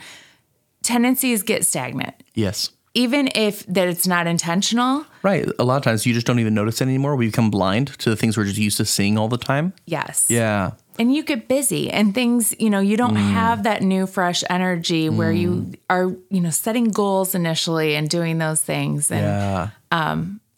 tendencies 0.83 1.43
get 1.43 1.65
stagnant. 1.65 2.15
Yes. 2.33 2.71
Even 2.93 3.29
if 3.35 3.65
that 3.67 3.87
it's 3.87 4.05
not 4.05 4.27
intentional, 4.27 5.05
Right. 5.23 5.47
A 5.59 5.63
lot 5.63 5.77
of 5.77 5.83
times 5.83 6.05
you 6.05 6.13
just 6.13 6.25
don't 6.27 6.39
even 6.39 6.53
notice 6.53 6.81
it 6.81 6.85
anymore. 6.85 7.15
We 7.15 7.27
become 7.27 7.49
blind 7.51 7.87
to 7.99 8.09
the 8.09 8.15
things 8.17 8.35
we're 8.37 8.45
just 8.45 8.57
used 8.57 8.77
to 8.77 8.85
seeing 8.85 9.17
all 9.17 9.27
the 9.27 9.37
time. 9.37 9.73
yes. 9.85 10.25
Yeah. 10.29 10.71
And 11.01 11.09
you 11.15 11.23
get 11.23 11.47
busy 11.47 11.89
and 11.89 12.13
things 12.13 12.53
you 12.59 12.69
know 12.69 12.79
you 12.79 12.95
don't 12.95 13.17
Mm. 13.17 13.31
have 13.33 13.63
that 13.63 13.81
new 13.81 14.05
fresh 14.05 14.43
energy 14.49 15.09
where 15.09 15.33
you 15.41 15.49
are 15.89 16.05
you 16.29 16.41
know 16.45 16.51
setting 16.51 16.87
goals 17.01 17.33
initially 17.33 17.95
and 17.97 18.07
doing 18.17 18.37
those 18.45 18.61
things 18.61 19.09
and 19.11 19.25
Yeah. 19.25 19.69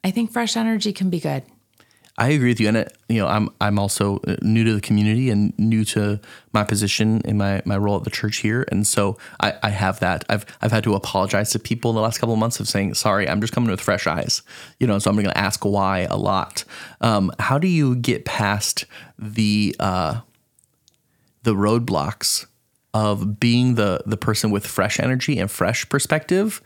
i 0.03 0.11
think 0.11 0.31
fresh 0.31 0.57
energy 0.57 0.91
can 0.93 1.09
be 1.09 1.19
good 1.19 1.43
I 2.15 2.27
agree 2.37 2.49
with 2.53 2.59
you, 2.61 2.67
and 2.67 2.77
it, 2.77 2.95
you 3.09 3.19
know, 3.19 3.25
I'm 3.35 3.49
I'm 3.59 3.79
also 3.79 4.19
uh, 4.27 4.35
new 4.43 4.63
to 4.65 4.73
the 4.75 4.81
community 4.87 5.31
and 5.33 5.51
new 5.57 5.83
to 5.95 6.19
my 6.57 6.63
position 6.63 7.21
in 7.25 7.35
my, 7.39 7.63
my 7.65 7.75
role 7.75 7.97
at 7.97 8.03
the 8.03 8.11
church 8.11 8.37
here, 8.37 8.61
and 8.71 8.85
so 8.85 9.17
I, 9.39 9.53
I 9.63 9.71
have 9.71 9.99
that. 10.01 10.23
I've 10.29 10.45
I've 10.61 10.71
had 10.71 10.83
to 10.83 10.93
apologize 10.93 11.49
to 11.53 11.59
people 11.59 11.89
in 11.89 11.95
the 11.95 12.03
last 12.03 12.19
couple 12.19 12.33
of 12.35 12.39
months 12.39 12.59
of 12.59 12.67
saying 12.69 12.93
sorry. 12.93 13.27
I'm 13.27 13.41
just 13.41 13.51
coming 13.51 13.71
with 13.71 13.81
fresh 13.81 14.05
eyes, 14.05 14.43
you 14.79 14.85
know. 14.85 14.99
So 14.99 15.09
I'm 15.09 15.15
going 15.15 15.25
to 15.25 15.35
ask 15.47 15.65
why 15.65 16.05
a 16.07 16.15
lot. 16.31 16.63
Um, 17.01 17.31
how 17.39 17.57
do 17.57 17.67
you 17.67 17.95
get 17.95 18.25
past 18.25 18.85
the 19.17 19.75
uh, 19.79 20.21
the 21.43 21.53
roadblocks 21.53 22.45
of 22.93 23.39
being 23.39 23.75
the 23.75 24.01
the 24.05 24.17
person 24.17 24.51
with 24.51 24.65
fresh 24.65 24.99
energy 24.99 25.39
and 25.39 25.49
fresh 25.49 25.87
perspective? 25.89 26.61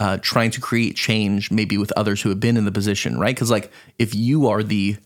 uh, 0.00 0.18
trying 0.20 0.50
to 0.50 0.60
create 0.60 0.96
change 0.96 1.50
maybe 1.50 1.78
with 1.78 1.92
others 1.92 2.22
who 2.22 2.28
have 2.28 2.40
been 2.40 2.56
in 2.56 2.64
the 2.64 2.72
position, 2.72 3.18
right? 3.18 3.34
Because 3.34 3.50
like 3.50 3.70
if 3.98 4.14
you 4.14 4.48
are 4.48 4.62
the 4.62 4.96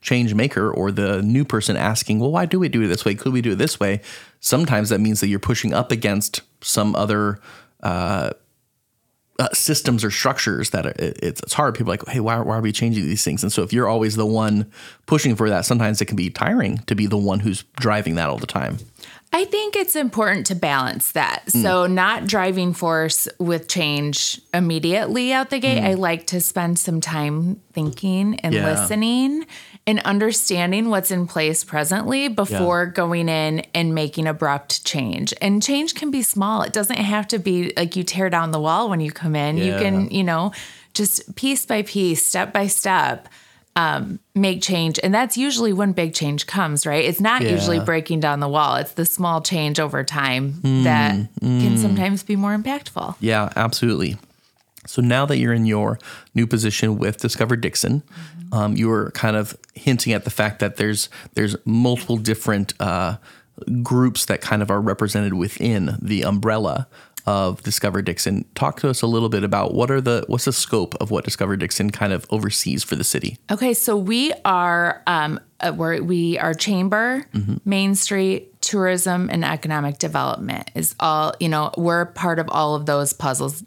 change 0.00 0.34
maker 0.34 0.70
or 0.70 0.90
the 0.90 1.20
new 1.22 1.44
person 1.44 1.76
asking, 1.76 2.20
well, 2.20 2.32
why 2.32 2.46
do 2.46 2.58
we 2.58 2.68
do 2.68 2.82
it 2.82 2.86
this 2.86 3.04
way? 3.04 3.14
Could 3.14 3.32
we 3.32 3.42
do 3.42 3.52
it 3.52 3.56
this 3.56 3.78
way? 3.78 4.00
Sometimes 4.40 4.88
that 4.88 5.00
means 5.00 5.20
that 5.20 5.28
you're 5.28 5.38
pushing 5.38 5.74
up 5.74 5.92
against 5.92 6.40
some 6.62 6.96
other 6.96 7.38
uh, 7.82 8.30
uh, 9.40 9.48
systems 9.54 10.04
or 10.04 10.10
structures 10.10 10.68
that 10.70 10.86
are, 10.86 10.90
it, 10.90 11.18
it's, 11.22 11.40
it's 11.40 11.54
hard. 11.54 11.74
People 11.74 11.90
are 11.90 11.96
like, 11.96 12.06
hey, 12.08 12.20
why, 12.20 12.38
why 12.40 12.58
are 12.58 12.60
we 12.60 12.72
changing 12.72 13.04
these 13.04 13.24
things? 13.24 13.42
And 13.42 13.50
so 13.50 13.62
if 13.62 13.72
you're 13.72 13.88
always 13.88 14.14
the 14.14 14.26
one 14.26 14.70
pushing 15.06 15.34
for 15.34 15.48
that, 15.48 15.64
sometimes 15.64 16.02
it 16.02 16.04
can 16.04 16.16
be 16.16 16.28
tiring 16.28 16.78
to 16.86 16.94
be 16.94 17.06
the 17.06 17.16
one 17.16 17.40
who's 17.40 17.64
driving 17.76 18.16
that 18.16 18.28
all 18.28 18.36
the 18.36 18.46
time. 18.46 18.76
I 19.32 19.44
think 19.44 19.76
it's 19.76 19.96
important 19.96 20.46
to 20.46 20.54
balance 20.54 21.12
that. 21.12 21.44
Mm. 21.46 21.62
So, 21.62 21.86
not 21.86 22.26
driving 22.26 22.74
force 22.74 23.28
with 23.38 23.68
change 23.68 24.40
immediately 24.52 25.32
out 25.32 25.50
the 25.50 25.60
gate. 25.60 25.78
Mm. 25.78 25.86
I 25.86 25.94
like 25.94 26.26
to 26.28 26.40
spend 26.40 26.80
some 26.80 27.00
time 27.00 27.62
thinking 27.72 28.40
and 28.40 28.52
yeah. 28.52 28.64
listening 28.64 29.46
and 29.86 29.98
understanding 30.00 30.90
what's 30.90 31.10
in 31.10 31.26
place 31.26 31.64
presently 31.64 32.28
before 32.28 32.84
yeah. 32.84 32.92
going 32.92 33.28
in 33.28 33.60
and 33.74 33.94
making 33.94 34.26
abrupt 34.26 34.84
change. 34.84 35.34
And 35.40 35.62
change 35.62 35.94
can 35.94 36.10
be 36.10 36.22
small. 36.22 36.62
It 36.62 36.72
doesn't 36.72 36.96
have 36.96 37.26
to 37.28 37.38
be 37.38 37.72
like 37.76 37.96
you 37.96 38.04
tear 38.04 38.30
down 38.30 38.50
the 38.50 38.60
wall 38.60 38.88
when 38.88 39.00
you 39.00 39.10
come 39.10 39.34
in. 39.34 39.56
Yeah. 39.56 39.64
You 39.64 39.82
can, 39.82 40.10
you 40.10 40.22
know, 40.22 40.52
just 40.94 41.34
piece 41.34 41.66
by 41.66 41.82
piece, 41.82 42.24
step 42.24 42.52
by 42.52 42.66
step 42.66 43.28
um, 43.76 44.18
make 44.34 44.62
change. 44.62 44.98
And 45.02 45.14
that's 45.14 45.36
usually 45.36 45.72
when 45.72 45.92
big 45.92 46.14
change 46.14 46.46
comes, 46.46 46.86
right? 46.86 47.04
It's 47.04 47.20
not 47.20 47.42
yeah. 47.42 47.50
usually 47.50 47.80
breaking 47.80 48.20
down 48.20 48.40
the 48.40 48.48
wall, 48.48 48.76
it's 48.76 48.92
the 48.92 49.06
small 49.06 49.40
change 49.40 49.78
over 49.78 50.04
time 50.04 50.54
mm, 50.54 50.84
that 50.84 51.14
mm. 51.14 51.60
can 51.60 51.78
sometimes 51.78 52.22
be 52.22 52.36
more 52.36 52.56
impactful. 52.56 53.16
Yeah, 53.20 53.52
absolutely. 53.56 54.16
So 54.86 55.02
now 55.02 55.26
that 55.26 55.38
you're 55.38 55.52
in 55.52 55.66
your 55.66 55.98
new 56.34 56.46
position 56.46 56.98
with 56.98 57.18
Discover 57.18 57.56
Dixon, 57.56 58.02
mm-hmm. 58.02 58.54
um, 58.54 58.76
you 58.76 58.88
were 58.88 59.10
kind 59.12 59.36
of 59.36 59.56
hinting 59.74 60.12
at 60.12 60.24
the 60.24 60.30
fact 60.30 60.60
that 60.60 60.76
there's 60.76 61.08
there's 61.34 61.56
multiple 61.64 62.16
different 62.16 62.72
uh, 62.80 63.16
groups 63.82 64.24
that 64.26 64.40
kind 64.40 64.62
of 64.62 64.70
are 64.70 64.80
represented 64.80 65.34
within 65.34 65.98
the 66.00 66.22
umbrella 66.22 66.88
of 67.26 67.62
Discover 67.62 68.02
Dixon. 68.02 68.44
Talk 68.54 68.80
to 68.80 68.88
us 68.88 69.02
a 69.02 69.06
little 69.06 69.28
bit 69.28 69.44
about 69.44 69.74
what 69.74 69.90
are 69.90 70.00
the 70.00 70.24
what's 70.26 70.46
the 70.46 70.52
scope 70.52 70.94
of 71.00 71.10
what 71.10 71.24
Discover 71.24 71.56
Dixon 71.56 71.90
kind 71.90 72.12
of 72.12 72.26
oversees 72.30 72.82
for 72.82 72.96
the 72.96 73.04
city. 73.04 73.38
Okay, 73.50 73.74
so 73.74 73.96
we 73.96 74.32
are 74.44 75.02
um, 75.06 75.38
uh, 75.60 75.72
we're, 75.76 76.02
we 76.02 76.38
are 76.38 76.54
chamber, 76.54 77.26
mm-hmm. 77.34 77.56
Main 77.64 77.94
Street, 77.94 78.60
tourism, 78.60 79.28
and 79.30 79.44
economic 79.44 79.98
development 79.98 80.70
is 80.74 80.94
all 80.98 81.34
you 81.40 81.48
know. 81.48 81.70
We're 81.76 82.06
part 82.06 82.38
of 82.38 82.48
all 82.50 82.74
of 82.74 82.86
those 82.86 83.12
puzzles. 83.12 83.62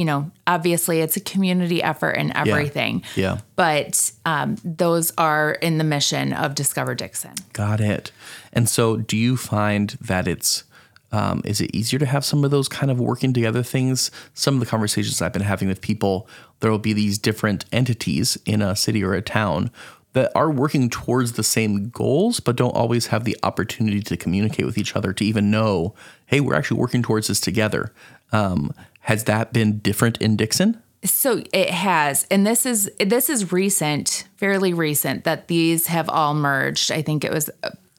You 0.00 0.06
know, 0.06 0.30
obviously 0.46 1.00
it's 1.00 1.18
a 1.18 1.20
community 1.20 1.82
effort 1.82 2.12
and 2.12 2.32
everything. 2.34 3.04
Yeah. 3.16 3.34
yeah. 3.34 3.40
But 3.54 4.12
um, 4.24 4.56
those 4.64 5.12
are 5.18 5.52
in 5.52 5.76
the 5.76 5.84
mission 5.84 6.32
of 6.32 6.54
Discover 6.54 6.94
Dixon. 6.94 7.34
Got 7.52 7.82
it. 7.82 8.10
And 8.50 8.66
so, 8.66 8.96
do 8.96 9.14
you 9.14 9.36
find 9.36 9.90
that 10.00 10.26
it's 10.26 10.64
um, 11.12 11.42
is 11.44 11.60
it 11.60 11.74
easier 11.74 11.98
to 11.98 12.06
have 12.06 12.24
some 12.24 12.44
of 12.44 12.50
those 12.50 12.66
kind 12.66 12.90
of 12.90 12.98
working 12.98 13.34
together 13.34 13.62
things? 13.62 14.10
Some 14.32 14.54
of 14.54 14.60
the 14.60 14.66
conversations 14.66 15.20
I've 15.20 15.34
been 15.34 15.42
having 15.42 15.68
with 15.68 15.82
people, 15.82 16.26
there 16.60 16.70
will 16.70 16.78
be 16.78 16.94
these 16.94 17.18
different 17.18 17.66
entities 17.70 18.38
in 18.46 18.62
a 18.62 18.74
city 18.74 19.04
or 19.04 19.12
a 19.12 19.20
town 19.20 19.70
that 20.14 20.32
are 20.34 20.50
working 20.50 20.88
towards 20.88 21.32
the 21.32 21.42
same 21.42 21.90
goals, 21.90 22.40
but 22.40 22.56
don't 22.56 22.74
always 22.74 23.08
have 23.08 23.24
the 23.24 23.36
opportunity 23.42 24.00
to 24.00 24.16
communicate 24.16 24.64
with 24.64 24.78
each 24.78 24.96
other 24.96 25.12
to 25.12 25.24
even 25.26 25.50
know, 25.50 25.94
hey, 26.24 26.40
we're 26.40 26.54
actually 26.54 26.80
working 26.80 27.02
towards 27.02 27.26
this 27.26 27.38
together. 27.38 27.92
Um, 28.32 28.72
has 29.00 29.24
that 29.24 29.52
been 29.52 29.78
different 29.78 30.18
in 30.18 30.36
Dixon? 30.36 30.82
So 31.02 31.42
it 31.52 31.70
has, 31.70 32.26
and 32.30 32.46
this 32.46 32.66
is 32.66 32.90
this 32.98 33.30
is 33.30 33.52
recent, 33.52 34.24
fairly 34.36 34.74
recent 34.74 35.24
that 35.24 35.48
these 35.48 35.86
have 35.86 36.08
all 36.10 36.34
merged. 36.34 36.92
I 36.92 37.00
think 37.00 37.24
it 37.24 37.32
was 37.32 37.48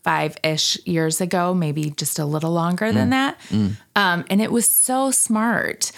five 0.03 0.37
ish 0.43 0.77
years 0.85 1.21
ago, 1.21 1.53
maybe 1.53 1.89
just 1.91 2.19
a 2.19 2.25
little 2.25 2.51
longer 2.51 2.87
mm. 2.87 2.93
than 2.93 3.09
that. 3.09 3.39
Mm. 3.49 3.75
Um, 3.95 4.25
and 4.29 4.41
it 4.41 4.51
was 4.51 4.69
so 4.69 5.11
smart. 5.11 5.91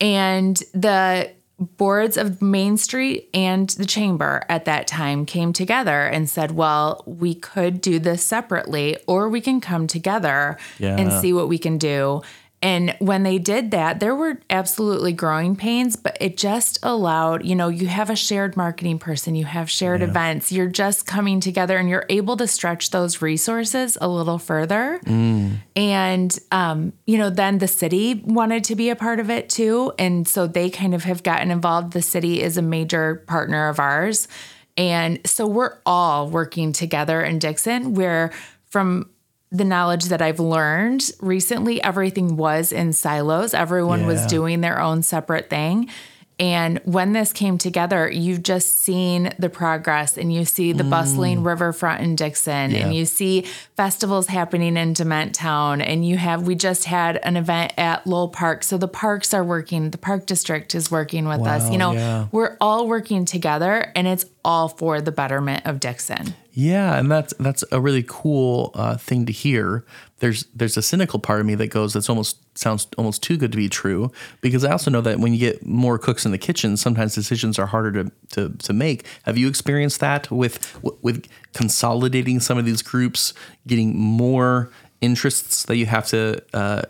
And 0.00 0.56
the 0.72 1.30
boards 1.58 2.16
of 2.16 2.40
Main 2.40 2.78
Street 2.78 3.28
and 3.34 3.68
the 3.70 3.84
chamber 3.84 4.42
at 4.48 4.64
that 4.64 4.86
time 4.86 5.26
came 5.26 5.52
together 5.52 6.06
and 6.06 6.28
said, 6.28 6.52
well, 6.52 7.02
we 7.06 7.34
could 7.34 7.82
do 7.82 7.98
this 7.98 8.24
separately, 8.24 8.96
or 9.06 9.28
we 9.28 9.42
can 9.42 9.60
come 9.60 9.86
together 9.86 10.56
yeah. 10.78 10.96
and 10.96 11.12
see 11.12 11.34
what 11.34 11.48
we 11.48 11.58
can 11.58 11.76
do. 11.76 12.22
And 12.62 12.94
when 12.98 13.22
they 13.22 13.38
did 13.38 13.70
that, 13.70 14.00
there 14.00 14.14
were 14.14 14.38
absolutely 14.50 15.14
growing 15.14 15.56
pains, 15.56 15.96
but 15.96 16.16
it 16.20 16.36
just 16.36 16.78
allowed, 16.82 17.44
you 17.46 17.54
know, 17.54 17.68
you 17.68 17.86
have 17.86 18.10
a 18.10 18.16
shared 18.16 18.54
marketing 18.54 18.98
person, 18.98 19.34
you 19.34 19.46
have 19.46 19.70
shared 19.70 20.02
yeah. 20.02 20.08
events, 20.08 20.52
you're 20.52 20.66
just 20.66 21.06
coming 21.06 21.40
together 21.40 21.78
and 21.78 21.88
you're 21.88 22.04
able 22.10 22.36
to 22.36 22.46
stretch 22.46 22.90
those 22.90 23.22
resources 23.22 23.96
a 23.98 24.08
little 24.08 24.36
further. 24.36 25.00
Mm. 25.06 25.56
And, 25.74 26.38
um, 26.52 26.92
you 27.06 27.16
know, 27.16 27.30
then 27.30 27.58
the 27.58 27.68
city 27.68 28.22
wanted 28.26 28.64
to 28.64 28.76
be 28.76 28.90
a 28.90 28.96
part 28.96 29.20
of 29.20 29.30
it 29.30 29.48
too. 29.48 29.94
And 29.98 30.28
so 30.28 30.46
they 30.46 30.68
kind 30.68 30.94
of 30.94 31.04
have 31.04 31.22
gotten 31.22 31.50
involved. 31.50 31.94
The 31.94 32.02
city 32.02 32.42
is 32.42 32.58
a 32.58 32.62
major 32.62 33.24
partner 33.26 33.68
of 33.68 33.80
ours. 33.80 34.28
And 34.76 35.18
so 35.26 35.46
we're 35.46 35.78
all 35.86 36.28
working 36.28 36.72
together 36.72 37.22
in 37.22 37.38
Dixon, 37.38 37.94
where 37.94 38.32
from 38.66 39.10
the 39.52 39.64
knowledge 39.64 40.04
that 40.06 40.22
I've 40.22 40.40
learned 40.40 41.10
recently, 41.20 41.82
everything 41.82 42.36
was 42.36 42.70
in 42.72 42.92
silos. 42.92 43.52
Everyone 43.52 44.00
yeah. 44.00 44.06
was 44.06 44.26
doing 44.26 44.60
their 44.60 44.80
own 44.80 45.02
separate 45.02 45.50
thing. 45.50 45.90
And 46.38 46.80
when 46.84 47.12
this 47.12 47.34
came 47.34 47.58
together, 47.58 48.10
you've 48.10 48.42
just 48.42 48.78
seen 48.78 49.34
the 49.38 49.50
progress 49.50 50.16
and 50.16 50.32
you 50.32 50.46
see 50.46 50.72
the 50.72 50.84
mm. 50.84 50.88
bustling 50.88 51.42
riverfront 51.42 52.00
in 52.00 52.16
Dixon 52.16 52.70
yeah. 52.70 52.78
and 52.78 52.94
you 52.94 53.04
see 53.04 53.42
festivals 53.76 54.26
happening 54.26 54.78
in 54.78 54.94
Dement 54.94 55.34
Town. 55.34 55.82
And 55.82 56.02
you 56.06 56.16
have, 56.16 56.46
we 56.46 56.54
just 56.54 56.86
had 56.86 57.18
an 57.18 57.36
event 57.36 57.74
at 57.76 58.06
Lowell 58.06 58.28
Park. 58.28 58.64
So 58.64 58.78
the 58.78 58.88
parks 58.88 59.34
are 59.34 59.44
working, 59.44 59.90
the 59.90 59.98
park 59.98 60.24
district 60.24 60.74
is 60.74 60.90
working 60.90 61.28
with 61.28 61.40
wow, 61.40 61.56
us. 61.56 61.70
You 61.70 61.76
know, 61.76 61.92
yeah. 61.92 62.28
we're 62.32 62.56
all 62.58 62.88
working 62.88 63.26
together 63.26 63.92
and 63.94 64.08
it's 64.08 64.24
all 64.42 64.68
for 64.68 65.02
the 65.02 65.12
betterment 65.12 65.66
of 65.66 65.78
Dixon. 65.78 66.34
Yeah, 66.52 66.98
and 66.98 67.10
that's 67.10 67.32
that's 67.38 67.62
a 67.70 67.80
really 67.80 68.04
cool 68.06 68.72
uh, 68.74 68.96
thing 68.96 69.24
to 69.26 69.32
hear. 69.32 69.84
There's 70.18 70.44
there's 70.54 70.76
a 70.76 70.82
cynical 70.82 71.18
part 71.20 71.40
of 71.40 71.46
me 71.46 71.54
that 71.54 71.68
goes 71.68 71.92
that's 71.92 72.08
almost 72.08 72.38
sounds 72.58 72.88
almost 72.98 73.22
too 73.22 73.36
good 73.36 73.52
to 73.52 73.56
be 73.56 73.68
true 73.68 74.10
because 74.40 74.64
I 74.64 74.72
also 74.72 74.90
know 74.90 75.00
that 75.00 75.20
when 75.20 75.32
you 75.32 75.38
get 75.38 75.64
more 75.64 75.96
cooks 75.98 76.26
in 76.26 76.32
the 76.32 76.38
kitchen, 76.38 76.76
sometimes 76.76 77.14
decisions 77.14 77.58
are 77.58 77.66
harder 77.66 78.04
to 78.04 78.12
to, 78.32 78.48
to 78.50 78.72
make. 78.72 79.06
Have 79.22 79.38
you 79.38 79.48
experienced 79.48 80.00
that 80.00 80.30
with 80.30 80.78
with 81.02 81.28
consolidating 81.54 82.40
some 82.40 82.58
of 82.58 82.64
these 82.64 82.82
groups, 82.82 83.32
getting 83.66 83.96
more 83.96 84.70
interests 85.00 85.64
that 85.66 85.76
you 85.76 85.86
have 85.86 86.06
to 86.08 86.42
uh, 86.52 86.82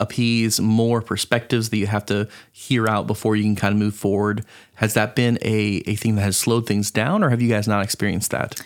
appease, 0.00 0.60
more 0.60 1.00
perspectives 1.00 1.70
that 1.70 1.76
you 1.76 1.86
have 1.86 2.06
to 2.06 2.28
hear 2.50 2.88
out 2.88 3.06
before 3.06 3.36
you 3.36 3.44
can 3.44 3.54
kind 3.54 3.72
of 3.72 3.78
move 3.78 3.94
forward? 3.94 4.44
Has 4.76 4.94
that 4.94 5.14
been 5.14 5.38
a, 5.42 5.82
a 5.86 5.94
thing 5.94 6.16
that 6.16 6.22
has 6.22 6.36
slowed 6.36 6.66
things 6.66 6.90
down, 6.90 7.22
or 7.22 7.30
have 7.30 7.42
you 7.42 7.48
guys 7.48 7.68
not 7.68 7.84
experienced 7.84 8.30
that? 8.30 8.60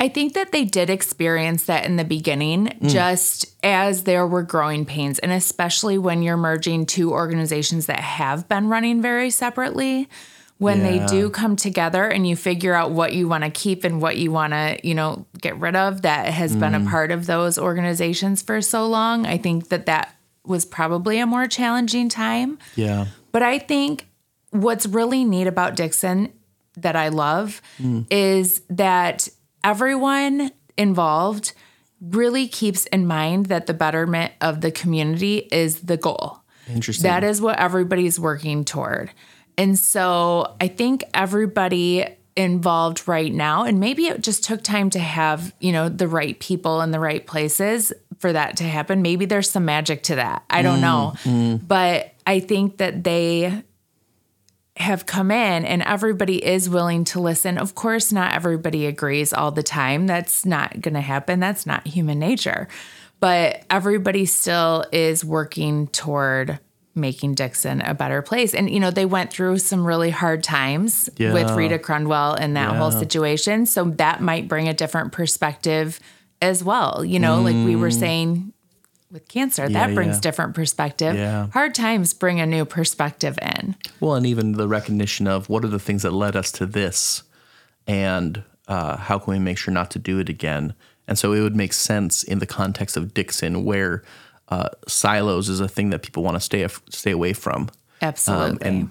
I 0.00 0.08
think 0.08 0.32
that 0.32 0.50
they 0.50 0.64
did 0.64 0.88
experience 0.88 1.64
that 1.66 1.84
in 1.84 1.96
the 1.96 2.04
beginning, 2.04 2.68
mm. 2.68 2.88
just 2.88 3.54
as 3.62 4.04
there 4.04 4.26
were 4.26 4.42
growing 4.42 4.86
pains, 4.86 5.18
and 5.18 5.30
especially 5.30 5.98
when 5.98 6.22
you're 6.22 6.38
merging 6.38 6.86
two 6.86 7.12
organizations 7.12 7.84
that 7.86 8.00
have 8.00 8.48
been 8.48 8.68
running 8.68 9.02
very 9.02 9.30
separately. 9.30 10.08
When 10.56 10.80
yeah. 10.80 10.90
they 10.90 11.06
do 11.06 11.30
come 11.30 11.56
together 11.56 12.06
and 12.06 12.28
you 12.28 12.36
figure 12.36 12.74
out 12.74 12.90
what 12.90 13.14
you 13.14 13.26
want 13.28 13.44
to 13.44 13.50
keep 13.50 13.82
and 13.82 14.02
what 14.02 14.18
you 14.18 14.30
want 14.30 14.52
to, 14.52 14.78
you 14.86 14.94
know, 14.94 15.24
get 15.40 15.58
rid 15.58 15.74
of 15.74 16.02
that 16.02 16.26
has 16.26 16.54
mm. 16.54 16.60
been 16.60 16.74
a 16.74 16.80
mm. 16.80 16.90
part 16.90 17.12
of 17.12 17.24
those 17.24 17.56
organizations 17.56 18.42
for 18.42 18.60
so 18.60 18.86
long, 18.86 19.24
I 19.24 19.38
think 19.38 19.70
that 19.70 19.86
that 19.86 20.14
was 20.44 20.64
probably 20.64 21.18
a 21.18 21.26
more 21.26 21.46
challenging 21.46 22.08
time. 22.08 22.58
Yeah. 22.76 23.06
But 23.32 23.42
I 23.42 23.58
think 23.58 24.08
what's 24.50 24.86
really 24.86 25.24
neat 25.24 25.46
about 25.46 25.76
Dixon 25.76 26.32
that 26.76 26.96
I 26.96 27.08
love 27.08 27.60
mm. 27.78 28.06
is 28.10 28.62
that 28.70 29.28
everyone 29.62 30.50
involved 30.76 31.52
really 32.00 32.48
keeps 32.48 32.86
in 32.86 33.06
mind 33.06 33.46
that 33.46 33.66
the 33.66 33.74
betterment 33.74 34.32
of 34.40 34.60
the 34.60 34.70
community 34.70 35.48
is 35.52 35.80
the 35.80 35.96
goal. 35.96 36.40
Interesting. 36.68 37.02
That 37.02 37.24
is 37.24 37.40
what 37.40 37.58
everybody's 37.58 38.18
working 38.18 38.64
toward. 38.64 39.10
And 39.58 39.78
so 39.78 40.56
I 40.60 40.68
think 40.68 41.04
everybody 41.12 42.06
involved 42.36 43.06
right 43.06 43.32
now 43.32 43.64
and 43.64 43.80
maybe 43.80 44.06
it 44.06 44.22
just 44.22 44.44
took 44.44 44.62
time 44.62 44.88
to 44.90 44.98
have, 44.98 45.52
you 45.60 45.72
know, 45.72 45.88
the 45.88 46.08
right 46.08 46.38
people 46.38 46.80
in 46.80 46.92
the 46.92 47.00
right 47.00 47.26
places 47.26 47.92
for 48.20 48.32
that 48.32 48.58
to 48.58 48.64
happen. 48.64 49.02
Maybe 49.02 49.24
there's 49.24 49.50
some 49.50 49.64
magic 49.64 50.02
to 50.04 50.16
that. 50.16 50.44
I 50.48 50.62
don't 50.62 50.78
mm, 50.78 50.82
know. 50.82 51.12
Mm. 51.24 51.66
But 51.66 52.12
I 52.26 52.38
think 52.38 52.76
that 52.76 53.02
they 53.02 53.64
have 54.76 55.06
come 55.06 55.30
in 55.30 55.64
and 55.64 55.82
everybody 55.82 56.44
is 56.44 56.68
willing 56.68 57.04
to 57.04 57.20
listen. 57.20 57.58
Of 57.58 57.74
course, 57.74 58.12
not 58.12 58.34
everybody 58.34 58.86
agrees 58.86 59.32
all 59.32 59.50
the 59.50 59.62
time. 59.62 60.06
That's 60.06 60.44
not 60.46 60.80
going 60.80 60.94
to 60.94 61.00
happen. 61.00 61.40
That's 61.40 61.66
not 61.66 61.86
human 61.86 62.18
nature. 62.18 62.68
But 63.20 63.64
everybody 63.70 64.26
still 64.26 64.84
is 64.92 65.24
working 65.24 65.88
toward 65.88 66.60
making 66.94 67.34
Dixon 67.34 67.80
a 67.82 67.94
better 67.94 68.20
place. 68.20 68.54
And, 68.54 68.68
you 68.68 68.80
know, 68.80 68.90
they 68.90 69.06
went 69.06 69.32
through 69.32 69.58
some 69.58 69.86
really 69.86 70.10
hard 70.10 70.42
times 70.42 71.08
yeah. 71.16 71.32
with 71.32 71.50
Rita 71.52 71.78
Crundwell 71.78 72.36
and 72.38 72.56
that 72.56 72.72
yeah. 72.72 72.78
whole 72.78 72.90
situation. 72.90 73.64
So 73.64 73.84
that 73.84 74.20
might 74.20 74.48
bring 74.48 74.68
a 74.68 74.74
different 74.74 75.12
perspective 75.12 76.00
as 76.40 76.64
well. 76.64 77.04
You 77.04 77.18
know, 77.18 77.38
mm. 77.38 77.44
like 77.44 77.66
we 77.66 77.76
were 77.76 77.88
mm. 77.88 77.98
saying 77.98 78.52
with 79.10 79.26
cancer. 79.28 79.68
that 79.68 79.94
brings 79.94 80.16
yeah. 80.16 80.20
different 80.20 80.54
perspective. 80.54 81.16
Yeah. 81.16 81.48
Hard 81.48 81.74
times 81.74 82.14
bring 82.14 82.40
a 82.40 82.46
new 82.46 82.64
perspective 82.64 83.38
in. 83.42 83.76
Well, 83.98 84.14
and 84.14 84.26
even 84.26 84.52
the 84.52 84.68
recognition 84.68 85.26
of 85.26 85.48
what 85.48 85.64
are 85.64 85.68
the 85.68 85.78
things 85.78 86.02
that 86.02 86.12
led 86.12 86.36
us 86.36 86.52
to 86.52 86.66
this, 86.66 87.24
and 87.86 88.42
uh, 88.68 88.96
how 88.96 89.18
can 89.18 89.32
we 89.32 89.38
make 89.38 89.58
sure 89.58 89.74
not 89.74 89.90
to 89.92 89.98
do 89.98 90.18
it 90.18 90.28
again. 90.28 90.74
And 91.08 91.18
so 91.18 91.32
it 91.32 91.40
would 91.40 91.56
make 91.56 91.72
sense 91.72 92.22
in 92.22 92.38
the 92.38 92.46
context 92.46 92.96
of 92.96 93.12
Dixon, 93.12 93.64
where 93.64 94.04
uh, 94.48 94.68
silos 94.86 95.48
is 95.48 95.58
a 95.58 95.68
thing 95.68 95.90
that 95.90 96.02
people 96.02 96.22
want 96.22 96.36
to 96.36 96.40
stay 96.40 96.66
stay 96.88 97.10
away 97.10 97.32
from, 97.32 97.68
Absolutely. 98.00 98.52
Um, 98.52 98.58
and 98.62 98.90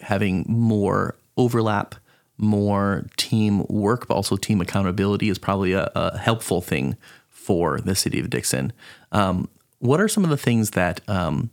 having 0.00 0.44
more 0.48 1.14
overlap, 1.36 1.94
more 2.38 3.06
team 3.16 3.64
work, 3.68 4.06
but 4.06 4.14
also 4.14 4.36
team 4.36 4.60
accountability 4.60 5.28
is 5.28 5.38
probably 5.38 5.72
a, 5.72 5.90
a 5.94 6.16
helpful 6.16 6.60
thing 6.60 6.96
for 7.28 7.80
the 7.80 7.94
city 7.94 8.20
of 8.20 8.30
Dixon. 8.30 8.72
Um, 9.12 9.48
what 9.80 10.00
are 10.00 10.08
some 10.08 10.24
of 10.24 10.30
the 10.30 10.36
things 10.36 10.70
that 10.70 11.00
um, 11.08 11.50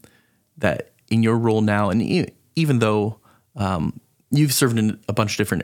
that 0.58 0.92
in 1.10 1.24
your 1.24 1.38
role 1.38 1.62
now, 1.62 1.90
and 1.90 2.32
even 2.56 2.80
though 2.80 3.20
um, 3.56 4.00
you've 4.32 4.54
served 4.54 4.78
in 4.78 5.00
a 5.08 5.14
bunch 5.14 5.34
of 5.34 5.38
different 5.38 5.64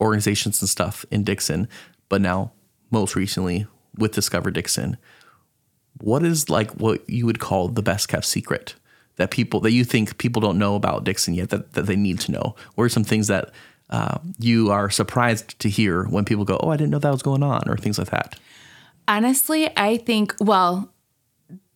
organizations 0.00 0.60
and 0.60 0.68
stuff 0.68 1.04
in 1.10 1.24
Dixon, 1.24 1.68
but 2.08 2.20
now 2.20 2.52
most 2.90 3.16
recently 3.16 3.66
with 3.96 4.12
Discover 4.12 4.50
Dixon, 4.50 4.96
what 6.00 6.22
is 6.22 6.50
like 6.50 6.70
what 6.72 7.08
you 7.08 7.26
would 7.26 7.38
call 7.40 7.68
the 7.68 7.82
best 7.82 8.08
kept 8.08 8.24
secret 8.24 8.74
that 9.16 9.30
people 9.30 9.60
that 9.60 9.72
you 9.72 9.82
think 9.84 10.18
people 10.18 10.42
don't 10.42 10.58
know 10.58 10.74
about 10.74 11.04
Dixon 11.04 11.34
yet 11.34 11.48
that, 11.48 11.72
that 11.72 11.86
they 11.86 11.96
need 11.96 12.20
to 12.20 12.32
know? 12.32 12.54
What 12.74 12.84
are 12.84 12.88
some 12.90 13.04
things 13.04 13.28
that 13.28 13.50
uh, 13.90 14.18
you 14.38 14.70
are 14.70 14.90
surprised 14.90 15.58
to 15.60 15.68
hear 15.68 16.04
when 16.04 16.24
people 16.24 16.44
go, 16.44 16.58
"Oh, 16.62 16.70
I 16.70 16.76
didn't 16.76 16.90
know 16.90 16.98
that 16.98 17.10
was 17.10 17.22
going 17.22 17.42
on," 17.42 17.62
or 17.68 17.76
things 17.76 17.98
like 17.98 18.10
that? 18.10 18.38
Honestly, 19.08 19.70
I 19.76 19.98
think, 19.98 20.34
well, 20.40 20.92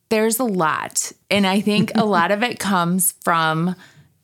there's 0.09 0.39
a 0.39 0.45
lot. 0.45 1.13
And 1.31 1.47
I 1.47 1.61
think 1.61 1.93
a 1.95 2.05
lot 2.17 2.31
of 2.31 2.43
it 2.43 2.59
comes 2.59 3.13
from 3.23 3.77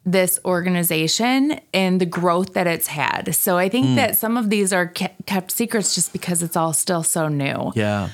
this 0.04 0.38
organization 0.44 1.60
and 1.74 2.00
the 2.00 2.06
growth 2.06 2.54
that 2.54 2.66
it's 2.68 2.86
had. 2.86 3.34
So 3.34 3.58
I 3.58 3.68
think 3.68 3.96
that 3.96 4.16
some 4.16 4.36
of 4.36 4.50
these 4.50 4.72
are 4.72 4.86
kept 4.86 5.50
secrets 5.50 5.96
just 5.96 6.12
because 6.12 6.44
it's 6.44 6.56
all 6.56 6.72
still 6.72 7.02
so 7.02 7.26
new. 7.26 7.72
Yeah, 7.74 8.10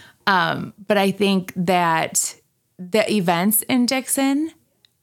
But 0.86 0.96
I 0.96 1.10
think 1.10 1.52
that 1.54 2.34
the 2.78 3.10
events 3.12 3.60
in 3.62 3.84
Dixon 3.84 4.52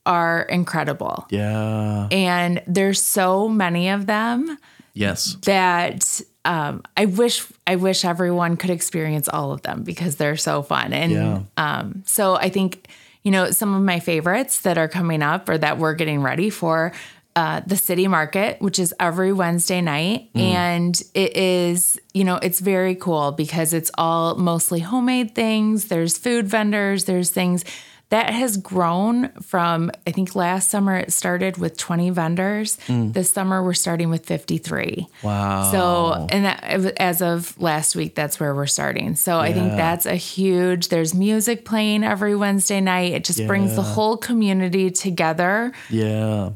are 0.06 0.42
incredible. 0.44 1.26
yeah, 1.30 2.08
And 2.12 2.62
there's 2.68 3.02
so 3.02 3.48
many 3.50 3.90
of 3.90 4.06
them 4.06 4.58
yes, 4.94 5.36
that 5.46 6.22
um, 6.46 6.82
I 6.98 7.06
wish 7.06 7.46
I 7.68 7.76
wish 7.76 8.06
everyone 8.06 8.58
could 8.58 8.70
experience 8.72 9.28
all 9.30 9.52
of 9.52 9.62
them 9.62 9.84
because 9.84 10.16
they're 10.16 10.38
so 10.38 10.62
fun. 10.64 10.94
And 10.94 11.12
Yeah. 11.12 11.40
um, 11.58 12.04
so 12.06 12.36
I 12.36 12.50
think 12.50 12.88
you 13.24 13.32
know 13.32 13.52
some 13.52 13.74
of 13.76 13.84
my 13.84 14.00
favorites 14.00 14.62
that 14.62 14.78
are 14.78 14.88
coming 14.88 15.22
up 15.22 15.50
or 15.50 15.58
that 15.58 15.78
we're 15.78 15.94
getting 15.96 16.22
ready 16.22 16.50
for 16.50 16.92
uh, 17.36 17.62
the 17.68 17.78
city 17.78 18.08
market, 18.08 18.60
which 18.62 18.80
is 18.80 18.94
every 19.00 19.32
Wednesday 19.32 19.82
night, 19.82 20.30
and 20.36 21.00
it 21.14 21.38
is 21.38 22.00
you 22.14 22.24
know 22.24 22.38
it's 22.42 22.60
very 22.62 22.96
cool 22.96 23.32
because 23.34 23.74
it's 23.74 23.92
all 23.98 24.36
mostly 24.36 24.80
homemade 24.80 25.36
things. 25.36 25.86
There's 25.90 26.18
food 26.18 26.48
vendors. 26.48 27.06
There's 27.06 27.30
things. 27.30 27.64
That 28.10 28.32
has 28.32 28.58
grown 28.58 29.30
from, 29.42 29.92
I 30.08 30.12
think 30.12 30.36
last 30.36 30.70
summer 30.72 30.98
it 30.98 31.14
started 31.14 31.58
with 31.58 31.78
20 31.78 32.10
vendors. 32.10 32.78
This 32.88 33.30
summer 33.30 33.62
we're 33.62 33.74
starting 33.76 34.10
with 34.10 34.26
53. 34.26 35.08
wow, 35.22 35.72
So, 35.72 36.28
and 36.32 36.46
that, 36.46 36.64
as 37.00 37.22
of 37.22 37.60
last 37.62 37.96
week, 37.96 38.16
that's 38.16 38.40
where 38.40 38.56
we're 38.56 38.66
starting. 38.66 39.16
So, 39.16 39.38
I 39.40 39.54
think 39.54 39.74
that's 39.74 40.08
a 40.08 40.16
huge. 40.16 40.88
There's 40.88 41.14
music 41.14 41.66
playing 41.66 42.04
every 42.04 42.36
Wednesday 42.36 42.82
night. 42.82 43.14
It 43.14 43.24
just 43.26 43.46
brings 43.46 43.76
the 43.76 43.84
whole 43.84 44.18
community 44.18 44.90
together 44.90 45.72
yeah, 45.90 46.50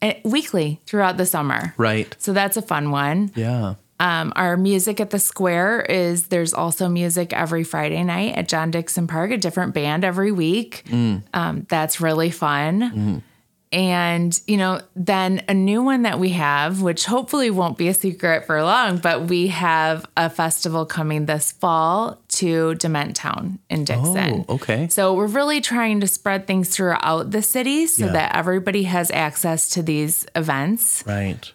eh, 0.00 0.14
weekly 0.24 0.80
throughout 0.86 1.18
the 1.18 1.26
summer. 1.26 1.74
right, 1.76 2.14
So 2.18 2.32
that's 2.32 2.56
a 2.56 2.62
fun 2.62 2.90
one. 2.90 3.30
yeah, 3.34 3.74
Um, 4.00 4.32
our 4.36 4.56
music 4.56 5.00
at 5.00 5.10
the 5.10 5.18
square 5.18 5.80
is 5.82 6.28
there's 6.28 6.54
also 6.54 6.88
music 6.88 7.32
every 7.32 7.64
Friday 7.64 8.04
night 8.04 8.36
at 8.36 8.46
John 8.48 8.70
Dixon 8.70 9.06
Park, 9.08 9.30
a 9.32 9.36
different 9.36 9.74
band 9.74 10.04
every 10.04 10.30
week. 10.32 10.84
Um, 10.92 11.66
that's 11.68 12.00
really 12.00 12.30
fun. 12.30 13.22
And, 13.70 14.40
you 14.46 14.56
know, 14.56 14.80
then 14.96 15.42
a 15.46 15.52
new 15.52 15.82
one 15.82 16.02
that 16.02 16.18
we 16.18 16.30
have, 16.30 16.80
which 16.80 17.04
hopefully 17.04 17.50
won't 17.50 17.76
be 17.76 17.88
a 17.88 17.92
secret 17.94 18.46
for 18.46 18.62
long, 18.62 18.96
but 18.96 19.24
we 19.28 19.48
have 19.48 20.06
a 20.16 20.30
festival 20.30 20.86
coming 20.86 21.26
this 21.26 21.52
fall 21.52 22.18
to 22.28 22.76
Dement 22.76 23.14
Town 23.14 23.58
in 23.68 23.84
Dixon. 23.84 24.46
Oh, 24.48 24.54
okay. 24.54 24.88
So 24.88 25.12
we're 25.12 25.26
really 25.26 25.60
trying 25.60 26.00
to 26.00 26.06
spread 26.06 26.46
things 26.46 26.70
throughout 26.70 27.30
the 27.30 27.42
city 27.42 27.86
so 27.88 28.06
Yeah. 28.06 28.12
that 28.12 28.36
everybody 28.36 28.84
has 28.84 29.10
access 29.10 29.68
to 29.70 29.82
these 29.82 30.24
events 30.34 31.04
right. 31.06 31.52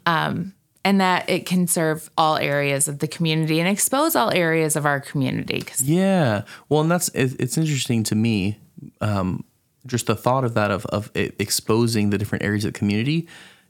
And 0.86 1.00
that 1.00 1.30
it 1.30 1.46
can 1.46 1.68
serve 1.68 2.10
all 2.18 2.38
areas 2.38 2.88
of 2.88 3.00
the 3.00 3.08
community 3.08 3.60
and 3.60 3.70
expose 3.70 4.16
all 4.16 4.32
areas 4.32 4.76
of 4.76 4.86
our 4.86 5.00
community. 5.00 5.64
Yeah. 5.82 6.44
Well, 6.70 6.82
and 6.82 6.92
that's 6.92 7.10
it, 7.10 7.40
it's 7.40 7.58
interesting 7.58 8.04
to 8.04 8.16
me, 8.16 8.60
um, 9.02 9.44
just 9.86 10.08
the 10.08 10.16
thought 10.16 10.44
of 10.44 10.54
that 10.56 10.72
of 10.72 10.86
of 10.88 11.10
exposing 11.16 12.10
the 12.10 12.18
different 12.18 12.44
areas 12.44 12.66
of 12.66 12.74
the 12.74 12.80
community, 12.80 13.28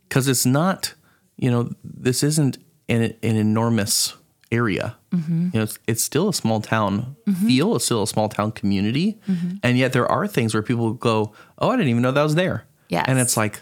because 0.10 0.28
it's 0.28 0.46
not, 0.46 0.94
you 1.38 1.50
know, 1.52 1.72
this 1.84 2.24
isn't 2.24 2.58
an 2.90 3.04
an 3.24 3.36
enormous 3.36 4.16
area. 4.52 4.96
Mm-hmm. 5.12 5.50
You 5.54 5.60
know, 5.60 5.64
it's, 5.64 5.80
it's 5.88 6.04
still 6.04 6.30
a 6.30 6.34
small 6.34 6.62
town 6.62 7.16
feel. 7.46 7.76
It's 7.76 7.86
still 7.86 8.04
a 8.04 8.08
small 8.08 8.30
town 8.30 8.52
community, 8.52 9.20
Mm-hmm. 9.28 9.56
and 9.64 9.78
yet 9.78 9.94
there 9.94 10.08
are 10.12 10.28
things 10.28 10.54
where 10.54 10.64
people 10.64 10.94
go, 10.94 11.34
"Oh, 11.60 11.70
I 11.70 11.76
didn't 11.76 11.90
even 11.90 12.02
know 12.02 12.12
that 12.12 12.24
was 12.24 12.36
there." 12.36 12.66
Yeah, 12.90 13.04
and 13.08 13.20
it's 13.20 13.38
like. 13.38 13.60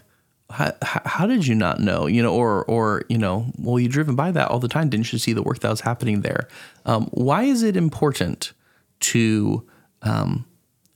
How, 0.51 0.73
how 0.81 1.25
did 1.25 1.47
you 1.47 1.55
not 1.55 1.79
know? 1.79 2.07
You 2.07 2.21
know, 2.21 2.33
or 2.33 2.63
or 2.65 3.03
you 3.09 3.17
know, 3.17 3.51
well, 3.57 3.79
you 3.79 3.89
driven 3.89 4.15
by 4.15 4.31
that 4.31 4.49
all 4.49 4.59
the 4.59 4.67
time. 4.67 4.89
Didn't 4.89 5.11
you 5.11 5.19
see 5.19 5.33
the 5.33 5.43
work 5.43 5.59
that 5.59 5.69
was 5.69 5.81
happening 5.81 6.21
there? 6.21 6.47
Um, 6.85 7.07
why 7.11 7.43
is 7.43 7.63
it 7.63 7.75
important 7.75 8.53
to 9.01 9.67
um, 10.01 10.45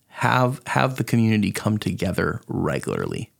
have 0.08 0.62
have 0.68 0.98
the 0.98 1.04
community 1.04 1.52
come 1.52 1.78
together 1.78 2.41
regularly, 2.48 3.32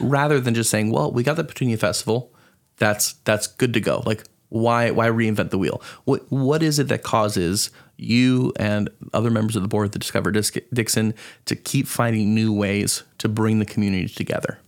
rather 0.00 0.40
than 0.40 0.54
just 0.54 0.70
saying, 0.70 0.90
"Well, 0.90 1.12
we 1.12 1.22
got 1.22 1.36
the 1.36 1.44
Petunia 1.44 1.76
Festival, 1.76 2.32
that's 2.76 3.14
that's 3.24 3.46
good 3.46 3.72
to 3.74 3.80
go." 3.80 4.02
Like, 4.06 4.24
why 4.48 4.90
why 4.90 5.08
reinvent 5.08 5.50
the 5.50 5.58
wheel? 5.58 5.82
What 6.04 6.30
what 6.30 6.62
is 6.62 6.78
it 6.78 6.88
that 6.88 7.02
causes 7.02 7.70
you 7.96 8.52
and 8.58 8.90
other 9.14 9.30
members 9.30 9.56
of 9.56 9.62
the 9.62 9.68
board 9.68 9.92
that 9.92 9.98
Discover 9.98 10.32
Dixon 10.32 11.14
to 11.46 11.56
keep 11.56 11.86
finding 11.86 12.34
new 12.34 12.52
ways 12.52 13.04
to 13.18 13.28
bring 13.28 13.58
the 13.58 13.64
community 13.64 14.08
together? 14.08 14.58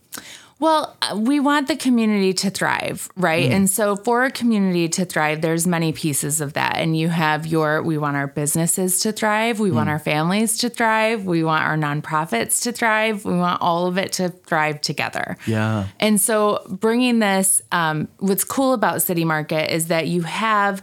Well, 0.61 0.97
uh, 1.03 1.17
we 1.17 1.39
want 1.39 1.69
the 1.69 1.77
community 1.77 2.33
to 2.33 2.51
thrive, 2.51 3.09
right? 3.17 3.51
And 3.51 3.71
so 3.71 3.95
for 3.95 4.25
a 4.25 4.31
community 4.31 4.89
to 4.89 5.05
thrive, 5.05 5.41
there's 5.41 5.69
many 5.69 5.93
pieces 5.93 6.41
of 6.41 6.55
that. 6.55 6.79
And 6.79 6.97
you 6.97 7.09
have 7.11 7.47
your 7.47 7.81
we 7.83 7.97
want 7.97 8.17
our 8.17 8.27
businesses 8.27 8.99
to 9.01 9.13
thrive, 9.13 9.61
we 9.61 9.71
want 9.71 9.89
our 9.89 10.01
families 10.01 10.59
to 10.59 10.69
thrive, 10.69 11.25
we 11.25 11.45
want 11.45 11.65
our 11.65 11.77
nonprofits 11.77 12.63
to 12.65 12.73
thrive, 12.73 13.25
we 13.25 13.35
want 13.35 13.63
all 13.63 13.87
of 13.87 13.99
it 13.99 14.13
to 14.15 14.31
thrive 14.31 14.81
together. 14.81 15.37
Yeah. 15.47 15.87
And 16.01 16.21
so 16.21 16.65
bringing 16.69 17.21
this, 17.21 17.63
um, 17.71 18.09
what's 18.19 18.43
cool 18.43 18.73
about 18.73 19.01
City 19.03 19.25
Market 19.25 19.73
is 19.73 19.87
that 19.87 20.09
you 20.09 20.23
have, 20.23 20.83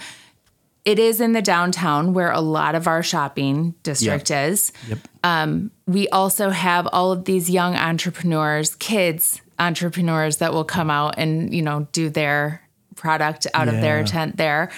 it 0.85 0.99
is 0.99 1.19
in 1.19 1.33
the 1.33 1.41
downtown 1.41 2.13
where 2.13 2.31
a 2.31 2.39
lot 2.39 2.75
of 2.75 2.88
our 2.88 3.03
shopping 3.03 3.73
district 3.83 4.31
is. 4.31 4.71
Yep. 4.88 5.69
We 5.88 6.07
also 6.09 6.49
have 6.49 6.88
all 6.93 7.11
of 7.11 7.25
these 7.25 7.49
young 7.49 7.75
entrepreneurs, 7.75 8.73
kids 8.75 9.41
entrepreneurs 9.59 10.37
that 10.37 10.53
will 10.53 10.65
come 10.65 10.89
out 10.89 11.15
and, 11.17 11.53
you 11.53 11.61
know, 11.61 11.87
do 11.91 12.09
their 12.09 12.61
product 12.95 13.47
out 13.53 13.67
of 13.67 13.75
their 13.75 14.03
tent 14.03 14.37
there, 14.37 14.71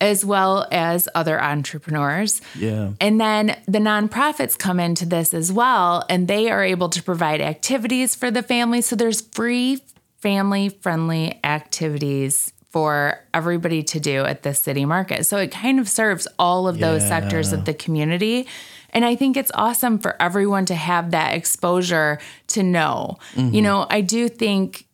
as 0.00 0.24
well 0.24 0.66
as 0.70 1.08
other 1.14 1.40
entrepreneurs. 1.40 2.40
Yeah. 2.54 2.92
And 3.00 3.20
then 3.20 3.56
the 3.66 3.78
nonprofits 3.78 4.58
come 4.58 4.80
into 4.80 5.06
this 5.06 5.32
as 5.32 5.52
well, 5.52 6.04
and 6.08 6.28
they 6.28 6.50
are 6.50 6.62
able 6.62 6.88
to 6.90 7.02
provide 7.02 7.40
activities 7.40 8.14
for 8.14 8.30
the 8.30 8.42
family. 8.42 8.80
So 8.80 8.96
there's 8.96 9.20
free 9.20 9.82
family 10.18 10.68
friendly 10.68 11.40
activities 11.42 12.52
for 12.70 13.22
everybody 13.34 13.82
to 13.82 14.00
do 14.00 14.24
at 14.24 14.42
the 14.42 14.54
city 14.54 14.84
market. 14.84 15.26
So 15.26 15.36
it 15.36 15.50
kind 15.50 15.78
of 15.78 15.88
serves 15.88 16.26
all 16.38 16.68
of 16.68 16.78
those 16.78 17.06
sectors 17.06 17.52
of 17.52 17.64
the 17.64 17.74
community. 17.74 18.46
And 18.92 19.04
I 19.04 19.16
think 19.16 19.36
it's 19.36 19.50
awesome 19.54 19.98
for 19.98 20.20
everyone 20.20 20.66
to 20.66 20.74
have 20.74 21.12
that 21.12 21.34
exposure 21.34 22.18
to 22.48 22.62
know. 22.62 23.18
You 23.34 23.42
mm-hmm. 23.42 23.62
know, 23.62 23.86
I 23.88 24.02
do 24.02 24.28
think 24.28 24.86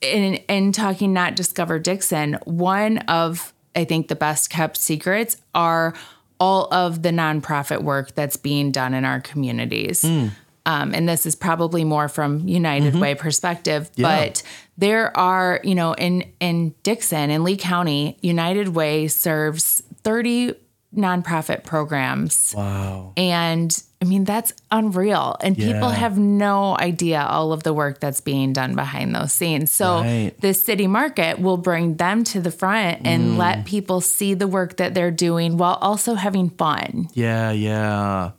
in 0.00 0.34
in 0.48 0.72
talking 0.72 1.12
not 1.12 1.36
discover 1.36 1.78
Dixon, 1.78 2.38
one 2.44 2.98
of 2.98 3.52
I 3.76 3.84
think 3.84 4.08
the 4.08 4.16
best 4.16 4.50
kept 4.50 4.76
secrets 4.76 5.36
are 5.54 5.94
all 6.40 6.72
of 6.72 7.02
the 7.02 7.10
nonprofit 7.10 7.82
work 7.82 8.14
that's 8.14 8.36
being 8.36 8.72
done 8.72 8.94
in 8.94 9.04
our 9.04 9.20
communities. 9.20 10.02
Hmm. 10.02 10.28
Um, 10.66 10.94
and 10.94 11.06
this 11.06 11.26
is 11.26 11.36
probably 11.36 11.84
more 11.84 12.08
from 12.08 12.48
United 12.48 12.94
mm-hmm. 12.94 13.00
Way 13.00 13.14
perspective, 13.14 13.90
but 13.98 14.42
there 14.78 15.14
are, 15.16 15.60
you 15.62 15.74
know, 15.74 15.92
in 15.92 16.24
in 16.40 16.74
Dixon 16.82 17.30
in 17.30 17.44
Lee 17.44 17.58
County, 17.58 18.16
United 18.22 18.68
Way 18.68 19.08
serves 19.08 19.82
30 20.02 20.54
nonprofit 20.96 21.64
programs. 21.64 22.54
Wow. 22.56 23.12
And 23.16 23.76
I 24.02 24.06
mean, 24.06 24.24
that's 24.24 24.52
unreal. 24.70 25.36
And 25.40 25.56
people 25.56 25.88
have 25.88 26.18
no 26.18 26.76
idea 26.78 27.22
all 27.22 27.52
of 27.54 27.62
the 27.62 27.72
work 27.72 28.00
that's 28.00 28.20
being 28.20 28.52
done 28.52 28.74
behind 28.74 29.14
those 29.14 29.32
scenes. 29.32 29.72
So, 29.72 30.00
Right. 30.00 30.32
this 30.40 30.62
city 30.62 30.86
market 30.86 31.38
will 31.38 31.56
bring 31.56 31.96
them 31.96 32.22
to 32.24 32.40
the 32.40 32.50
front 32.50 33.00
and 33.06 33.32
Mm. 33.32 33.36
let 33.38 33.64
people 33.64 34.02
see 34.02 34.34
the 34.34 34.46
work 34.46 34.76
that 34.76 34.92
they're 34.94 35.10
doing 35.10 35.56
while 35.56 35.78
also 35.80 36.14
having 36.14 36.50
fun. 36.50 37.08
Yeah, 37.14 37.50
yeah, 37.50 38.32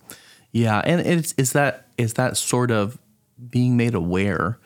yeah, 0.51 0.81
and 0.85 1.01
it's 1.01 1.33
is 1.37 1.53
that 1.53 1.87
is 1.97 2.13
that 2.13 2.37
sort 2.37 2.69
of 2.71 2.97
being 3.49 3.75
made 3.75 3.95
aware 3.95 4.57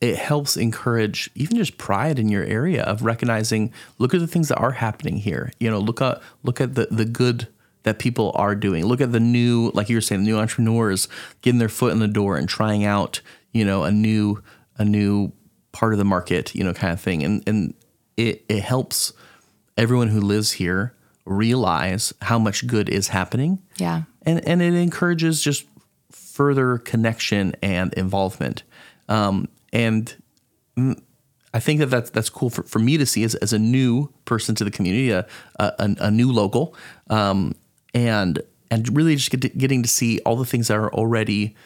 it 0.00 0.16
helps 0.16 0.56
encourage 0.56 1.30
even 1.34 1.56
just 1.56 1.76
pride 1.76 2.18
in 2.18 2.28
your 2.28 2.44
area 2.44 2.82
of 2.84 3.02
recognizing 3.02 3.72
look 3.98 4.14
at 4.14 4.20
the 4.20 4.26
things 4.26 4.48
that 4.48 4.58
are 4.58 4.72
happening 4.72 5.16
here. 5.16 5.52
You 5.58 5.70
know, 5.70 5.78
look 5.78 6.00
at 6.00 6.22
look 6.42 6.60
at 6.60 6.74
the 6.74 6.88
the 6.90 7.04
good 7.04 7.48
that 7.82 7.98
people 7.98 8.32
are 8.34 8.54
doing. 8.54 8.84
Look 8.84 9.00
at 9.00 9.12
the 9.12 9.20
new, 9.20 9.70
like 9.74 9.88
you 9.88 9.96
were 9.96 10.02
saying, 10.02 10.24
the 10.24 10.30
new 10.30 10.38
entrepreneurs 10.38 11.08
getting 11.42 11.58
their 11.58 11.68
foot 11.68 11.92
in 11.92 12.00
the 12.00 12.08
door 12.08 12.36
and 12.36 12.48
trying 12.48 12.84
out, 12.84 13.20
you 13.52 13.64
know, 13.64 13.84
a 13.84 13.90
new 13.90 14.42
a 14.76 14.84
new 14.84 15.32
part 15.72 15.92
of 15.92 15.98
the 15.98 16.04
market, 16.04 16.54
you 16.54 16.62
know, 16.62 16.74
kind 16.74 16.92
of 16.92 17.00
thing. 17.00 17.24
And 17.24 17.42
and 17.46 17.74
it 18.16 18.44
it 18.48 18.62
helps 18.62 19.12
everyone 19.76 20.08
who 20.08 20.20
lives 20.20 20.52
here 20.52 20.94
realize 21.24 22.12
how 22.22 22.38
much 22.38 22.66
good 22.66 22.88
is 22.88 23.08
happening. 23.08 23.58
Yeah. 23.76 24.02
And 24.22 24.46
and 24.46 24.62
it 24.62 24.74
encourages 24.74 25.42
just 25.42 25.66
further 26.10 26.78
connection 26.78 27.54
and 27.62 27.92
involvement. 27.94 28.62
Um, 29.08 29.48
and 29.72 30.14
I 31.54 31.60
think 31.60 31.80
that 31.80 31.86
that's 31.86 32.10
that's 32.10 32.30
cool 32.30 32.50
for, 32.50 32.62
for 32.64 32.78
me 32.78 32.98
to 32.98 33.06
see 33.06 33.24
as, 33.24 33.34
as 33.36 33.52
a 33.52 33.58
new 33.58 34.12
person 34.24 34.54
to 34.56 34.64
the 34.64 34.70
community, 34.70 35.10
a 35.10 35.26
a, 35.58 35.72
a 35.78 36.10
new 36.10 36.30
local, 36.30 36.74
um, 37.10 37.54
and 37.94 38.42
and 38.70 38.96
really 38.96 39.16
just 39.16 39.30
get 39.30 39.42
to, 39.42 39.48
getting 39.48 39.82
to 39.82 39.88
see 39.88 40.20
all 40.20 40.36
the 40.36 40.44
things 40.44 40.68
that 40.68 40.76
are 40.76 40.92
already 40.92 41.56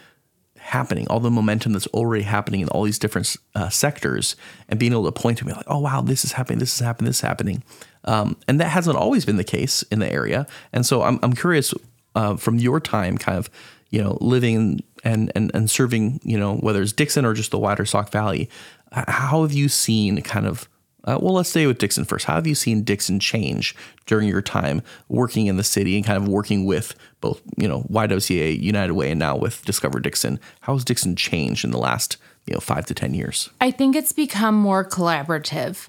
happening, 0.58 1.08
all 1.08 1.18
the 1.18 1.30
momentum 1.30 1.72
that's 1.72 1.88
already 1.88 2.22
happening 2.22 2.60
in 2.60 2.68
all 2.68 2.84
these 2.84 2.98
different 2.98 3.36
uh, 3.56 3.68
sectors, 3.68 4.36
and 4.68 4.78
being 4.78 4.92
able 4.92 5.04
to 5.04 5.12
point 5.12 5.38
to 5.38 5.46
me 5.46 5.52
like, 5.52 5.64
oh 5.66 5.80
wow, 5.80 6.00
this 6.00 6.24
is 6.24 6.32
happening, 6.32 6.60
this 6.60 6.72
is 6.72 6.80
happening, 6.80 7.08
this 7.08 7.16
is 7.16 7.22
happening, 7.22 7.64
um, 8.04 8.36
and 8.46 8.60
that 8.60 8.68
hasn't 8.68 8.96
always 8.96 9.24
been 9.24 9.36
the 9.36 9.44
case 9.44 9.82
in 9.90 9.98
the 9.98 10.10
area. 10.10 10.46
And 10.72 10.86
so 10.86 11.02
I'm 11.02 11.18
I'm 11.22 11.32
curious 11.32 11.74
uh, 12.14 12.36
from 12.36 12.58
your 12.58 12.78
time, 12.78 13.18
kind 13.18 13.38
of, 13.38 13.50
you 13.92 14.02
know, 14.02 14.18
living 14.20 14.82
and 15.04 15.30
and 15.36 15.52
and 15.54 15.70
serving, 15.70 16.20
you 16.24 16.36
know, 16.36 16.56
whether 16.56 16.82
it's 16.82 16.92
Dixon 16.92 17.24
or 17.24 17.34
just 17.34 17.52
the 17.52 17.58
wider 17.58 17.84
Sauk 17.84 18.10
Valley, 18.10 18.50
how 18.90 19.42
have 19.42 19.52
you 19.52 19.68
seen 19.68 20.20
kind 20.22 20.46
of 20.46 20.68
uh, 21.04 21.18
well, 21.20 21.34
let's 21.34 21.48
stay 21.48 21.66
with 21.66 21.78
Dixon 21.78 22.04
first. 22.04 22.26
How 22.26 22.36
have 22.36 22.46
you 22.46 22.54
seen 22.54 22.84
Dixon 22.84 23.18
change 23.18 23.74
during 24.06 24.28
your 24.28 24.40
time 24.40 24.82
working 25.08 25.46
in 25.46 25.56
the 25.56 25.64
city 25.64 25.96
and 25.96 26.06
kind 26.06 26.16
of 26.16 26.28
working 26.28 26.64
with 26.64 26.94
both, 27.20 27.42
you 27.56 27.66
know, 27.66 27.82
YWCA, 27.90 28.60
United 28.60 28.92
Way, 28.92 29.10
and 29.10 29.18
now 29.18 29.36
with 29.36 29.64
Discover 29.64 29.98
Dixon? 29.98 30.38
How 30.60 30.74
has 30.74 30.84
Dixon 30.84 31.16
changed 31.16 31.64
in 31.64 31.72
the 31.72 31.78
last, 31.78 32.18
you 32.46 32.54
know, 32.54 32.60
five 32.60 32.86
to 32.86 32.94
ten 32.94 33.14
years? 33.14 33.50
I 33.60 33.72
think 33.72 33.96
it's 33.96 34.12
become 34.12 34.54
more 34.54 34.84
collaborative. 34.84 35.88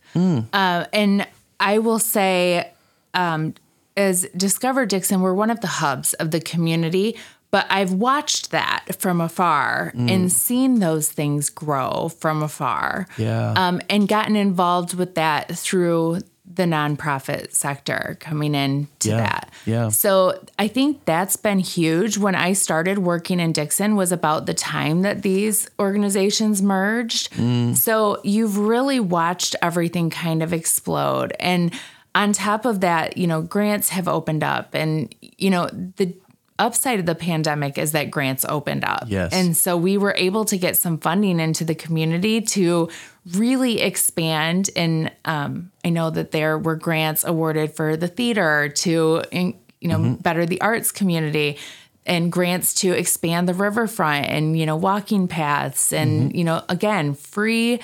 Uh, 0.52 0.86
and 0.92 1.28
I 1.60 1.78
will 1.78 2.00
say, 2.00 2.72
um, 3.14 3.54
as 3.96 4.28
Discover 4.36 4.88
Dixon, 4.88 5.22
we're 5.22 5.36
one 5.36 5.52
of 5.52 5.62
the 5.62 5.68
hubs 5.68 6.14
of 6.16 6.32
the 6.32 6.40
community, 6.42 7.16
but 7.54 7.68
I've 7.70 7.94
watched 7.94 8.50
that 8.50 8.86
from 8.98 9.22
afar 9.22 9.94
and 9.96 10.32
seen 10.32 10.80
those 10.80 11.12
things 11.12 11.52
grow 11.52 12.10
from 12.10 12.42
afar. 12.42 13.06
Yeah. 13.16 13.54
Um, 13.56 13.80
and 13.92 14.08
gotten 14.08 14.36
involved 14.36 14.96
with 14.96 15.14
that 15.14 15.56
through 15.56 16.22
the 16.52 16.64
nonprofit 16.64 17.54
sector 17.54 18.18
coming 18.20 18.56
in 18.56 18.88
to 19.00 19.10
Yeah, 19.10 19.18
that. 19.18 19.54
yeah. 19.66 19.90
So 19.90 20.44
I 20.58 20.68
think 20.68 21.06
that's 21.06 21.36
been 21.36 21.60
huge. 21.60 22.18
When 22.18 22.34
I 22.34 22.54
started 22.54 22.98
working 23.00 23.40
in 23.40 23.52
Dixon 23.54 23.96
was 23.96 24.12
about 24.12 24.48
the 24.48 24.54
time 24.56 25.04
that 25.04 25.22
these 25.22 25.70
organizations 25.80 26.60
merged. 26.64 27.30
So 27.78 28.20
you've 28.24 28.58
really 28.58 29.00
watched 29.00 29.56
everything 29.62 30.10
kind 30.10 30.42
of 30.42 30.54
explode. 30.54 31.34
And 31.40 31.72
on 32.16 32.34
top 32.34 32.66
of 32.66 32.82
that, 32.82 33.18
you 33.18 33.26
know, 33.28 33.42
grants 33.42 33.90
have 33.90 34.08
opened 34.08 34.44
up 34.44 34.74
and 34.74 35.14
you 35.38 35.50
know, 35.50 35.68
the 35.98 36.14
upside 36.60 37.00
of 37.00 37.06
the 37.06 37.16
pandemic 37.16 37.78
is 37.78 37.92
that 37.94 38.12
grants 38.12 38.46
opened 38.48 38.86
up. 38.86 39.06
Yes. 39.08 39.34
And 39.34 39.58
so 39.58 39.76
we 39.76 39.98
were 39.98 40.14
able 40.18 40.46
to 40.46 40.58
get 40.58 40.78
some 40.78 40.98
funding 41.00 41.40
into 41.40 41.66
the 41.66 41.76
community 41.76 42.42
to 42.42 42.90
really 43.34 43.82
expand. 43.82 44.70
And 44.76 45.12
um, 45.26 45.72
I 45.84 45.90
know 45.90 46.10
that 46.12 46.32
there 46.32 46.58
were 46.58 46.76
grants 46.76 47.24
awarded 47.24 47.72
for 47.76 47.98
the 47.98 48.08
theater 48.08 48.70
to, 48.70 49.24
you 49.32 49.54
know, 49.82 50.18
better 50.22 50.46
the 50.46 50.62
arts 50.62 50.92
community 50.92 51.58
and 52.06 52.32
grants 52.32 52.74
to 52.76 52.92
expand 52.92 53.48
the 53.50 53.54
riverfront 53.54 54.28
and, 54.28 54.58
you 54.60 54.66
know, 54.66 54.76
walking 54.76 55.28
paths 55.28 55.92
and, 55.94 56.36
you 56.36 56.44
know, 56.44 56.62
again, 56.70 57.14
free 57.16 57.80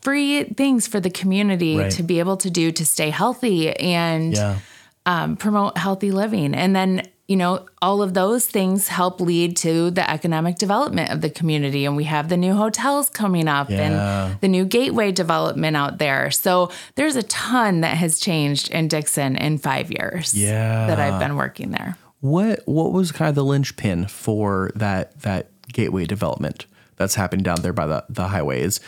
free 0.00 0.44
things 0.44 0.86
for 0.86 0.98
the 0.98 1.10
community 1.10 1.76
Right. 1.76 1.90
to 1.92 2.02
be 2.02 2.18
able 2.20 2.38
to 2.38 2.50
do 2.50 2.72
to 2.72 2.86
stay 2.86 3.10
healthy 3.10 3.70
and 3.76 4.32
Yeah. 4.34 4.56
um, 5.04 5.36
promote 5.36 5.76
healthy 5.76 6.10
living. 6.10 6.54
And 6.54 6.74
then, 6.74 7.02
you 7.30 7.36
know, 7.36 7.64
all 7.80 8.02
of 8.02 8.12
those 8.12 8.48
things 8.48 8.88
help 8.88 9.20
lead 9.20 9.56
to 9.58 9.92
the 9.92 10.10
economic 10.10 10.58
development 10.58 11.12
of 11.12 11.20
the 11.20 11.30
community. 11.30 11.84
And 11.84 11.96
we 11.96 12.02
have 12.02 12.28
the 12.28 12.36
new 12.36 12.54
hotels 12.54 13.08
coming 13.08 13.46
up 13.46 13.70
Yeah. 13.70 14.26
and 14.26 14.40
the 14.40 14.48
new 14.48 14.64
gateway 14.64 15.12
development 15.12 15.76
out 15.76 15.98
there. 15.98 16.32
So 16.32 16.72
there's 16.96 17.14
a 17.14 17.22
ton 17.22 17.82
that 17.82 17.96
has 17.98 18.18
changed 18.18 18.72
in 18.72 18.88
Dixon 18.88 19.36
in 19.36 19.58
five 19.58 19.92
years 19.92 20.34
Yeah. 20.34 20.88
that 20.88 20.98
I've 20.98 21.20
been 21.20 21.36
working 21.36 21.70
there. 21.70 21.96
What 22.18 22.62
what 22.66 22.90
was 22.92 23.12
kind 23.12 23.28
of 23.28 23.36
the 23.36 23.44
linchpin 23.44 24.08
for 24.08 24.72
that 24.74 25.20
that 25.20 25.52
gateway 25.72 26.06
development 26.06 26.66
that's 26.96 27.14
happening 27.14 27.44
down 27.44 27.62
there 27.62 27.72
by 27.72 27.86
the 27.86 28.04
the 28.08 28.26
highway? 28.26 28.60
Is 28.60 28.80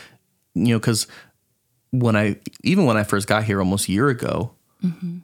you 0.55 0.75
know 0.75 0.81
because 0.81 1.07
when 1.93 2.17
I 2.17 2.39
even 2.65 2.87
when 2.87 2.97
I 2.97 3.05
first 3.05 3.29
got 3.29 3.45
here 3.45 3.61
almost 3.61 3.89
a 3.89 3.93
year 3.93 4.09
ago, 4.09 4.51
mm-hmm. 4.83 5.19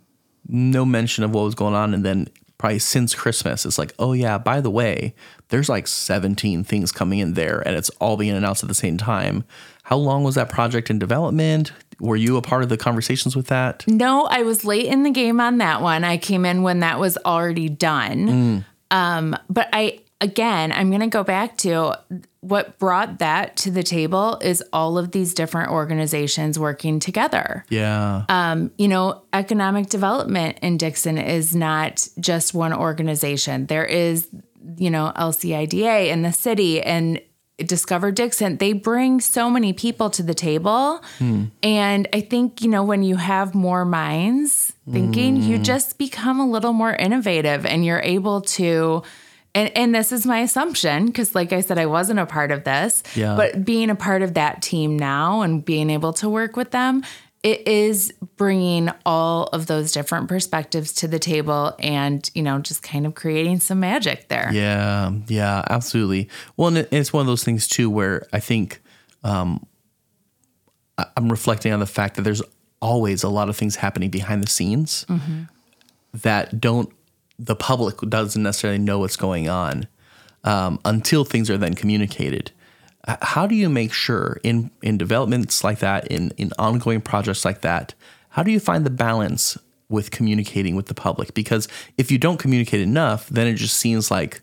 no 0.47 0.85
mention 0.85 1.25
of 1.25 1.33
what 1.35 1.43
was 1.43 1.57
going 1.57 1.75
on, 1.75 1.95
and 1.95 2.05
then 2.05 2.29
probably 2.59 2.81
since 2.81 3.15
Christmas, 3.15 3.65
it's 3.65 3.79
like, 3.79 3.95
oh 3.99 4.13
yeah, 4.13 4.37
by 4.37 4.61
the 4.61 4.71
way, 4.71 5.15
there's 5.49 5.69
like 5.69 5.87
17 5.87 6.65
things 6.65 6.93
coming 6.93 7.21
in 7.21 7.35
there, 7.35 7.61
and 7.67 7.77
it's 7.77 7.89
all 8.01 8.17
being 8.17 8.35
announced 8.35 8.63
at 8.63 8.69
the 8.69 8.75
same 8.75 8.99
time. 8.99 9.45
How 9.85 9.97
long 9.97 10.25
was 10.25 10.35
that 10.35 10.51
project 10.51 10.91
in 10.91 10.99
development? 10.99 11.73
Were 12.01 12.17
you 12.17 12.37
a 12.37 12.43
part 12.43 12.63
of 12.63 12.69
the 12.69 12.77
conversations 12.77 13.35
with 13.35 13.47
that? 13.47 13.85
No, 13.89 14.27
I 14.27 14.43
was 14.43 14.65
late 14.65 14.87
in 14.87 15.03
the 15.03 15.11
game 15.11 15.41
on 15.41 15.59
that 15.59 15.81
one. 15.81 16.05
I 16.05 16.19
came 16.19 16.45
in 16.45 16.63
when 16.63 16.81
that 16.81 16.99
was 16.99 17.17
already 17.25 17.69
done. 17.69 18.65
Um, 18.91 19.37
but 19.49 19.69
I, 19.73 20.01
again, 20.21 20.71
I'm 20.73 20.91
going 20.91 21.01
to 21.01 21.09
go 21.09 21.25
back 21.25 21.57
to 21.59 21.99
what 22.41 22.79
brought 22.79 23.19
that 23.19 23.57
to 23.57 23.71
the 23.71 23.83
table 23.83 24.39
is 24.41 24.63
all 24.73 24.97
of 24.97 25.11
these 25.11 25.35
different 25.35 25.73
organizations 25.73 26.59
working 26.59 27.01
together. 27.01 27.65
Yeah. 27.69 28.25
Um, 28.29 28.71
you 28.79 28.87
know, 28.87 29.23
economic 29.33 29.89
development 29.89 30.59
in 30.63 30.77
Dixon 30.77 31.19
is 31.19 31.57
not 31.57 32.07
just 32.21 32.55
one 32.55 32.73
organization. 32.73 33.67
There 33.67 33.85
is, 33.85 34.29
you 34.77 34.89
know, 34.89 35.13
LCIDA 35.17 36.09
in 36.09 36.23
the 36.23 36.33
city 36.33 36.81
and 36.81 37.21
Discover 37.59 38.13
Dixon. 38.13 38.59
They 38.59 38.73
bring 38.73 39.21
so 39.21 39.51
many 39.51 39.73
people 39.73 40.09
to 40.11 40.23
the 40.23 40.35
table. 40.35 41.03
And 41.65 42.07
I 42.13 42.21
think, 42.21 42.63
you 42.63 42.69
know, 42.69 42.85
when 42.85 43.03
you 43.03 43.17
have 43.17 43.53
more 43.53 43.85
minds 43.85 44.73
thinking, 44.89 45.43
you 45.43 45.59
just 45.59 45.99
become 45.99 46.39
a 46.39 46.47
little 46.49 46.73
more 46.73 46.95
innovative 46.95 47.67
and 47.67 47.85
you're 47.85 48.01
able 48.01 48.43
to. 48.43 49.03
And, 49.55 49.77
and 49.77 49.95
this 49.95 50.13
is 50.13 50.27
my 50.27 50.41
assumption 50.41 51.07
because, 51.07 51.35
like 51.35 51.53
I 51.53 51.61
said, 51.61 51.79
I 51.79 51.87
wasn't 51.87 52.21
a 52.21 52.27
part 52.27 52.53
of 52.53 52.65
this. 52.65 53.03
Yeah. 53.15 53.35
But 53.35 53.65
being 53.65 53.91
a 53.91 53.95
part 53.95 54.23
of 54.23 54.35
that 54.35 54.63
team 54.63 54.99
now 54.99 55.41
and 55.41 55.65
being 55.65 55.91
able 55.91 56.13
to 56.15 56.29
work 56.29 56.57
with 56.57 56.71
them, 56.71 57.03
it 57.43 57.67
is 57.67 58.13
bringing 58.37 58.91
all 59.07 59.45
of 59.47 59.67
those 59.67 59.93
different 59.93 60.29
perspectives 60.29 60.93
to 60.95 61.09
the 61.09 61.19
table 61.19 61.75
and, 61.79 62.29
you 62.35 62.43
know, 62.43 62.59
just 62.59 62.83
kind 62.83 63.07
of 63.07 63.15
creating 63.15 63.61
some 63.61 63.81
magic 63.81 64.29
there. 64.29 64.51
Yeah, 64.53 65.13
yeah, 65.29 65.65
absolutely. 65.71 66.29
Well, 66.57 66.77
and 66.77 66.89
it's 66.91 67.13
one 67.13 67.21
of 67.21 67.27
those 67.27 67.45
things 67.45 67.67
too 67.67 67.89
where 67.91 68.27
I 68.33 68.41
think 68.41 68.81
um, 69.25 69.65
I'm 71.17 71.31
reflecting 71.31 71.73
on 71.73 71.81
the 71.81 71.87
fact 71.87 72.17
that 72.17 72.23
there's 72.23 72.43
always 72.81 73.23
a 73.23 73.29
lot 73.29 73.49
of 73.49 73.57
things 73.57 73.77
happening 73.77 74.11
behind 74.11 74.43
the 74.43 74.49
scenes 74.49 75.07
that 76.13 76.61
don't 76.61 76.93
the 77.39 77.57
public 77.57 77.99
doesn't 78.09 78.43
necessarily 78.43 78.79
know 78.79 78.99
what's 78.99 79.17
going 79.17 79.49
on 79.49 79.87
um, 80.45 80.81
until 80.85 81.25
things 81.25 81.49
are 81.51 81.59
then 81.59 81.75
communicated. 81.75 82.53
How 83.23 83.47
do 83.47 83.55
you 83.55 83.69
make 83.69 83.93
sure 83.93 84.39
in 84.43 84.71
in 84.83 84.99
developments 84.99 85.65
like 85.65 85.79
that, 85.79 86.07
in 86.09 86.33
in 86.37 86.51
ongoing 86.59 87.01
projects 87.01 87.45
like 87.45 87.63
that, 87.63 87.95
how 88.31 88.43
do 88.43 88.51
you 88.51 88.61
find 88.61 88.85
the 88.85 88.91
balance 88.91 89.57
with 89.89 90.11
communicating 90.11 90.77
with 90.77 90.87
the 90.87 90.95
public? 90.95 91.33
Because 91.33 91.69
if 91.97 92.11
you 92.11 92.19
don't 92.19 92.39
communicate 92.39 92.81
enough, 92.81 93.29
then 93.29 93.47
it 93.47 93.55
just 93.55 93.79
seems 93.79 94.11
like 94.11 94.43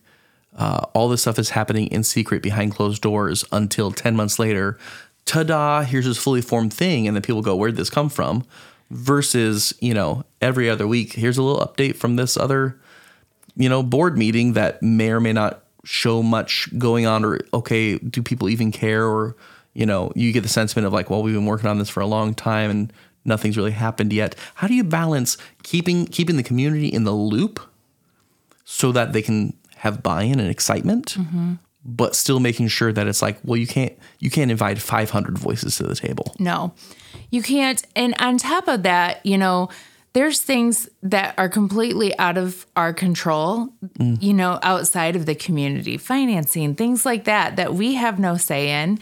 uh, 0.57 0.85
all 0.93 1.09
this 1.09 1.21
stuff 1.21 1.37
is 1.37 1.51
happening 1.51 1.87
in 1.87 2.03
secret 2.03 2.41
behind 2.41 2.73
closed 2.73 3.01
doors 3.01 3.45
until 3.51 3.91
10 3.91 4.15
months 4.15 4.39
later, 4.39 4.79
ta-da, 5.25 5.81
here's 5.81 6.05
this 6.05 6.17
fully 6.17 6.41
formed 6.41 6.73
thing. 6.73 7.07
And 7.07 7.15
then 7.15 7.21
people 7.21 7.41
go, 7.41 7.55
where'd 7.55 7.75
this 7.75 7.89
come 7.89 8.09
from? 8.09 8.45
Versus, 8.89 9.73
you 9.79 9.93
know, 9.93 10.23
every 10.41 10.69
other 10.69 10.87
week, 10.87 11.13
here's 11.13 11.37
a 11.37 11.43
little 11.43 11.65
update 11.65 11.95
from 11.95 12.15
this 12.15 12.37
other 12.37 12.79
you 13.55 13.69
know, 13.69 13.83
board 13.83 14.17
meeting 14.17 14.53
that 14.53 14.81
may 14.81 15.09
or 15.09 15.19
may 15.19 15.33
not 15.33 15.63
show 15.83 16.23
much 16.23 16.67
going 16.77 17.05
on 17.05 17.23
or 17.23 17.39
okay, 17.53 17.97
do 17.97 18.21
people 18.21 18.49
even 18.49 18.71
care 18.71 19.05
or 19.05 19.35
you 19.75 19.85
know, 19.85 20.11
you 20.15 20.31
get 20.31 20.41
the 20.41 20.49
sentiment 20.49 20.87
of 20.87 20.93
like, 20.93 21.09
well, 21.09 21.21
we've 21.21 21.35
been 21.35 21.45
working 21.45 21.69
on 21.69 21.77
this 21.77 21.89
for 21.89 21.99
a 21.99 22.07
long 22.07 22.33
time 22.33 22.71
and 22.71 22.93
nothing's 23.25 23.57
really 23.57 23.71
happened 23.71 24.13
yet. 24.13 24.35
How 24.55 24.67
do 24.67 24.73
you 24.73 24.83
balance 24.83 25.37
keeping 25.63 26.05
keeping 26.07 26.37
the 26.37 26.43
community 26.43 26.87
in 26.87 27.03
the 27.03 27.11
loop 27.11 27.59
so 28.63 28.91
that 28.93 29.13
they 29.13 29.21
can 29.21 29.53
have 29.77 30.01
buy-in 30.01 30.39
and 30.39 30.49
excitement, 30.49 31.15
mm-hmm. 31.17 31.53
but 31.83 32.15
still 32.15 32.39
making 32.39 32.69
sure 32.69 32.91
that 32.93 33.05
it's 33.05 33.21
like, 33.21 33.37
well, 33.43 33.57
you 33.57 33.67
can't 33.67 33.93
you 34.19 34.31
can't 34.31 34.49
invite 34.49 34.79
500 34.79 35.37
voices 35.37 35.75
to 35.77 35.83
the 35.83 35.95
table. 35.95 36.33
No, 36.39 36.73
you 37.29 37.43
can't. 37.43 37.85
And 37.95 38.15
on 38.17 38.37
top 38.37 38.67
of 38.67 38.83
that, 38.83 39.23
you 39.25 39.37
know, 39.37 39.69
there's 40.15 40.41
things 40.41 40.87
that 41.03 41.35
are 41.37 41.49
completely 41.49 42.17
out 42.17 42.37
of 42.37 42.65
our 42.77 42.93
control, 42.93 43.67
you 43.99 44.33
know, 44.33 44.59
outside 44.63 45.17
of 45.17 45.25
the 45.25 45.35
community, 45.35 45.97
financing, 45.97 46.73
things 46.73 47.05
like 47.05 47.25
that, 47.25 47.57
that 47.57 47.73
we 47.73 47.95
have 47.95 48.17
no 48.17 48.37
say 48.37 48.81
in. 48.81 48.97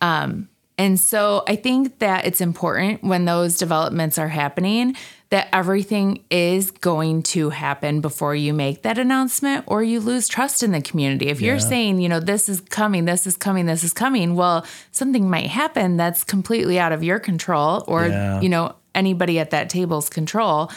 Um, 0.00 0.48
and 0.78 0.98
so 0.98 1.44
I 1.46 1.56
think 1.56 1.98
that 1.98 2.26
it's 2.26 2.40
important 2.40 3.04
when 3.04 3.26
those 3.26 3.58
developments 3.58 4.16
are 4.18 4.28
happening 4.28 4.96
that 5.28 5.48
everything 5.52 6.24
is 6.30 6.70
going 6.70 7.22
to 7.24 7.50
happen 7.50 8.00
before 8.00 8.34
you 8.34 8.54
make 8.54 8.82
that 8.82 8.98
announcement 8.98 9.64
or 9.66 9.82
you 9.82 10.00
lose 10.00 10.28
trust 10.28 10.62
in 10.62 10.72
the 10.72 10.80
community. 10.80 11.26
If 11.28 11.42
you're 11.42 11.58
saying, 11.58 12.00
you 12.00 12.08
know, 12.08 12.20
this 12.20 12.48
is 12.48 12.60
coming, 12.62 13.04
this 13.04 13.26
is 13.26 13.36
coming, 13.36 13.66
this 13.66 13.84
is 13.84 13.92
coming, 13.92 14.34
well, 14.34 14.64
something 14.92 15.28
might 15.28 15.48
happen 15.48 15.98
that's 15.98 16.24
completely 16.24 16.78
out 16.78 16.92
of 16.92 17.02
your 17.04 17.18
control 17.18 17.84
or, 17.86 18.06
Yeah. 18.06 18.40
you 18.40 18.48
know, 18.48 18.76
anybody 18.94 19.38
at 19.38 19.50
that 19.50 19.68
table's 19.70 20.08
control. 20.08 20.70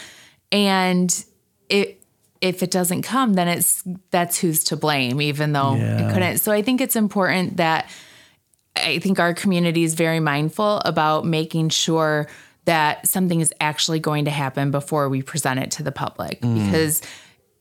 And 0.50 1.24
it, 1.68 2.02
if 2.40 2.62
it 2.62 2.70
doesn't 2.70 3.02
come, 3.02 3.34
then 3.34 3.48
it's 3.48 3.82
that's 4.10 4.38
who's 4.38 4.64
to 4.64 4.76
blame, 4.76 5.20
even 5.20 5.52
though 5.52 5.74
Yeah. 5.74 6.08
it 6.08 6.12
couldn't. 6.12 6.38
So 6.38 6.52
I 6.52 6.62
think 6.62 6.80
it's 6.80 6.96
important 6.96 7.56
that 7.56 7.88
I 8.76 8.98
think 9.00 9.18
our 9.18 9.34
community 9.34 9.82
is 9.82 9.94
very 9.94 10.20
mindful 10.20 10.80
about 10.84 11.24
making 11.24 11.70
sure 11.70 12.28
that 12.64 13.06
something 13.06 13.40
is 13.40 13.52
actually 13.60 13.98
going 13.98 14.26
to 14.26 14.30
happen 14.30 14.70
before 14.70 15.08
we 15.08 15.22
present 15.22 15.58
it 15.58 15.70
to 15.72 15.82
the 15.82 15.90
public 15.90 16.42
mm. 16.42 16.66
because 16.66 17.00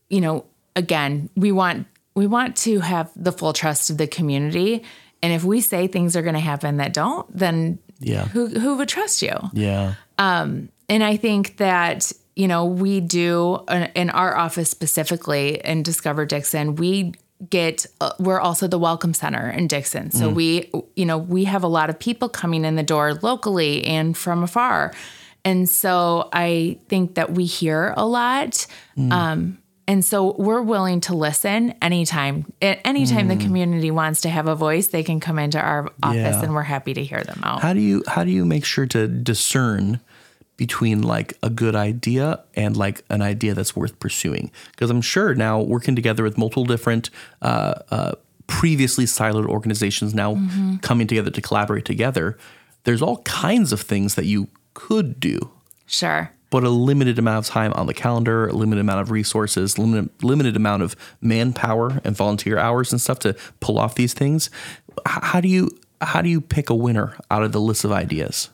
you 0.10 0.20
know 0.20 0.46
again 0.76 1.30
we 1.38 1.50
want 1.52 1.88
we 2.13 2.28
want 2.28 2.58
to 2.58 2.82
have 2.82 3.10
the 3.15 3.32
full 3.32 3.54
trust 3.54 3.89
of 3.89 3.98
the 3.98 4.06
community 4.06 4.84
and 5.24 5.32
if 5.32 5.46
we 5.46 5.62
say 5.62 5.88
things 5.88 6.17
are 6.17 6.22
going 6.22 6.34
to 6.34 6.41
happen 6.41 6.76
that 6.78 6.93
don't 6.93 7.26
then 7.36 7.80
Yeah. 8.00 8.26
who 8.26 8.48
who 8.48 8.78
would 8.78 8.90
trust 8.90 9.22
you 9.22 9.36
Yeah. 9.54 9.94
Um, 10.18 10.70
and 10.90 11.04
I 11.04 11.18
think 11.18 11.58
that, 11.58 12.12
you 12.36 12.48
know, 12.48 12.66
we 12.66 13.02
do 13.02 13.64
uh, 13.68 13.88
in 13.96 14.10
our 14.10 14.36
office 14.36 14.70
specifically 14.70 15.60
in 15.64 15.84
Discover 15.84 16.26
Dixon, 16.26 16.76
we 16.76 17.14
get, 17.50 17.86
uh, 18.02 18.12
we're 18.20 18.40
also 18.40 18.68
the 18.68 18.80
welcome 18.80 19.14
center 19.14 19.50
in 19.50 19.68
Dixon. 19.68 20.10
So 20.12 20.28
we, 20.30 20.72
you 20.96 21.06
know, 21.06 21.20
we 21.20 21.44
have 21.44 21.64
a 21.64 21.68
lot 21.68 21.90
of 21.92 22.00
people 22.00 22.30
coming 22.30 22.66
in 22.66 22.76
the 22.76 22.84
door 22.84 23.14
locally 23.22 23.86
and 23.86 24.18
from 24.18 24.42
afar. 24.44 24.94
And 25.46 25.70
so 25.70 26.30
I 26.34 26.80
think 26.90 27.14
that 27.16 27.34
we 27.34 27.46
hear 27.46 27.94
a 27.96 28.06
lot. 28.08 28.66
Um, 28.98 29.60
and 29.88 30.04
so 30.04 30.36
we're 30.38 30.62
willing 30.62 31.00
to 31.02 31.15
listen 31.15 31.73
anytime. 31.82 32.52
At 32.62 32.80
anytime 32.86 33.28
the 33.30 33.38
community 33.38 33.91
wants 33.91 34.21
to 34.21 34.30
have 34.30 34.47
a 34.47 34.56
voice, 34.56 34.88
they 34.88 35.04
can 35.04 35.19
come 35.19 35.39
into 35.39 35.60
our 35.60 35.89
office 36.04 36.15
Yeah. 36.15 36.43
and 36.43 36.54
we're 36.54 36.63
happy 36.63 36.93
to 36.93 37.04
hear 37.04 37.23
them 37.23 37.39
out. 37.43 37.62
How 37.62 37.73
do 37.73 37.80
you 37.80 38.04
how 38.08 38.23
do 38.23 38.32
you 38.32 38.45
make 38.45 38.65
sure 38.65 38.86
to 38.88 39.08
discern 39.08 40.00
between 40.58 41.04
like 41.04 41.34
a 41.43 41.50
good 41.50 41.76
idea 41.76 42.43
and 42.56 42.76
like 42.76 43.04
an 43.10 43.21
idea 43.21 43.54
that's 43.54 43.76
worth 43.76 44.00
pursuing? 44.00 44.52
Because 44.71 44.89
I'm 44.89 45.02
sure 45.02 45.36
now 45.36 45.62
working 45.62 45.95
together 45.95 46.23
with 46.23 46.38
multiple 46.38 46.65
different 46.65 47.10
uh, 47.41 47.76
uh, 47.91 48.12
previously 48.47 49.06
siloed 49.06 49.45
organizations 49.45 50.13
now 50.13 50.36
coming 50.82 51.06
together 51.08 51.30
to 51.32 51.41
collaborate 51.41 51.86
together, 51.86 52.38
there's 52.86 53.02
all 53.02 53.17
kinds 53.23 53.71
of 53.73 53.82
things 53.82 54.15
that 54.15 54.26
you 54.26 54.47
could 54.73 55.19
do, 55.19 55.38
Sure. 55.86 56.32
But 56.50 56.64
a 56.64 56.70
limited 56.70 57.20
amount 57.20 57.46
of 57.46 57.52
time 57.52 57.74
on 57.74 57.88
the 57.88 57.94
calendar, 57.94 58.48
a 58.48 58.54
limited 58.54 58.82
amount 58.82 59.02
of 59.02 59.12
resources, 59.12 59.78
limited 59.78 60.10
limited 60.24 60.56
amount 60.56 60.84
of 60.84 60.96
manpower 61.22 62.02
and 62.04 62.16
volunteer 62.16 62.58
hours 62.58 62.92
and 62.92 63.02
stuff 63.02 63.20
to 63.20 63.36
pull 63.60 63.78
off 63.78 63.96
these 63.96 64.14
things. 64.14 64.50
How 65.06 65.42
do 65.42 65.48
you 65.48 65.70
how 66.02 66.22
do 66.22 66.30
you 66.30 66.42
pick 66.42 66.70
a 66.70 66.76
winner 66.76 67.18
out 67.30 67.44
of 67.44 67.52
the 67.52 67.62
list 67.62 67.84
of 67.84 67.92
ideas? 67.92 68.50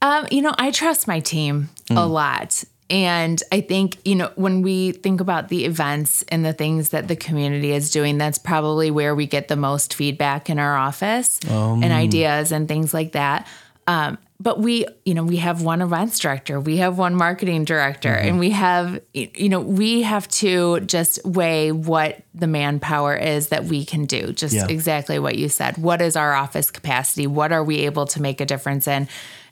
Um, 0.00 0.26
you 0.30 0.42
know, 0.42 0.54
I 0.58 0.72
trust 0.72 1.06
my 1.06 1.20
team 1.20 1.70
a 1.90 2.06
lot. 2.06 2.64
And 2.90 3.42
I 3.50 3.62
think, 3.62 3.96
you 4.04 4.14
know, 4.16 4.30
when 4.34 4.60
we 4.60 4.92
think 4.92 5.22
about 5.22 5.48
the 5.48 5.64
events 5.64 6.24
and 6.28 6.44
the 6.44 6.52
things 6.52 6.90
that 6.90 7.08
the 7.08 7.16
community 7.16 7.72
is 7.72 7.90
doing, 7.90 8.18
that's 8.18 8.36
probably 8.36 8.90
where 8.90 9.14
we 9.14 9.26
get 9.26 9.48
the 9.48 9.56
most 9.56 9.94
feedback 9.94 10.50
in 10.50 10.58
our 10.58 10.76
office 10.76 11.40
and 11.82 11.92
ideas 11.92 12.52
and 12.52 12.68
things 12.68 12.92
like 12.92 13.12
that. 13.12 13.46
Um, 13.86 14.18
but 14.42 14.58
we, 14.58 14.86
you 15.04 15.14
know, 15.14 15.22
we 15.22 15.36
have 15.36 15.62
one 15.62 15.80
events 15.80 16.18
director, 16.18 16.58
we 16.58 16.78
have 16.78 16.98
one 16.98 17.14
marketing 17.14 17.64
director, 17.64 18.12
and 18.12 18.30
mm-hmm. 18.30 18.38
we 18.38 18.50
have, 18.50 19.00
you 19.12 19.48
know, 19.48 19.60
we 19.60 20.02
have 20.02 20.26
to 20.28 20.80
just 20.80 21.24
weigh 21.24 21.70
what 21.70 22.20
the 22.34 22.48
manpower 22.48 23.14
is 23.14 23.48
that 23.48 23.64
we 23.64 23.84
can 23.84 24.04
do. 24.04 24.32
Just 24.32 24.54
Yeah. 24.54 24.66
exactly 24.68 25.20
what 25.20 25.36
you 25.36 25.48
said. 25.48 25.78
What 25.78 26.02
is 26.02 26.16
our 26.16 26.34
office 26.34 26.70
capacity? 26.72 27.28
What 27.28 27.52
are 27.52 27.62
we 27.62 27.80
able 27.80 28.06
to 28.06 28.20
make 28.20 28.40
a 28.40 28.46
difference 28.46 28.88
in? 28.88 29.06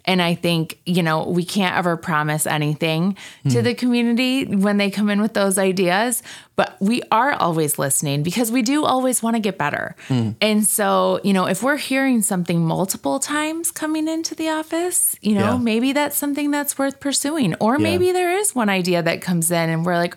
And 0.05 0.23
I 0.23 0.35
think, 0.35 0.79
you 0.87 1.03
know, 1.03 1.25
we 1.25 1.45
can't 1.45 1.77
ever 1.77 1.97
promise 1.97 2.47
anything 2.47 3.17
to 3.51 3.63
the 3.63 3.75
community 3.75 4.45
when 4.45 4.77
they 4.79 4.91
come 4.91 5.11
in 5.11 5.21
with 5.21 5.35
those 5.35 5.59
ideas, 5.59 6.23
but 6.57 6.77
we 6.81 7.03
are 7.13 7.33
always 7.33 7.79
listening 7.79 8.23
because 8.23 8.51
we 8.51 8.63
do 8.63 8.85
always 8.85 9.23
want 9.23 9.37
to 9.37 9.41
get 9.41 9.59
better. 9.59 9.95
And 10.41 10.67
so, 10.67 11.21
you 11.23 11.33
know, 11.33 11.47
if 11.47 11.63
we're 11.63 11.77
hearing 11.77 12.23
something 12.23 12.65
multiple 12.65 13.19
times 13.19 13.71
coming 13.71 14.09
into 14.09 14.35
the 14.35 14.49
office, 14.49 15.17
you 15.21 15.35
know, 15.35 15.53
Yeah. 15.53 15.59
maybe 15.59 15.93
that's 15.93 16.17
something 16.17 16.51
that's 16.51 16.79
worth 16.79 17.01
pursuing. 17.01 17.55
Or 17.61 17.79
maybe 17.79 18.13
there 18.13 18.37
is 18.39 18.55
one 18.55 18.69
idea 18.69 19.03
that 19.03 19.21
comes 19.23 19.51
in 19.51 19.69
and 19.71 19.85
we're 19.85 19.97
like, 19.97 20.17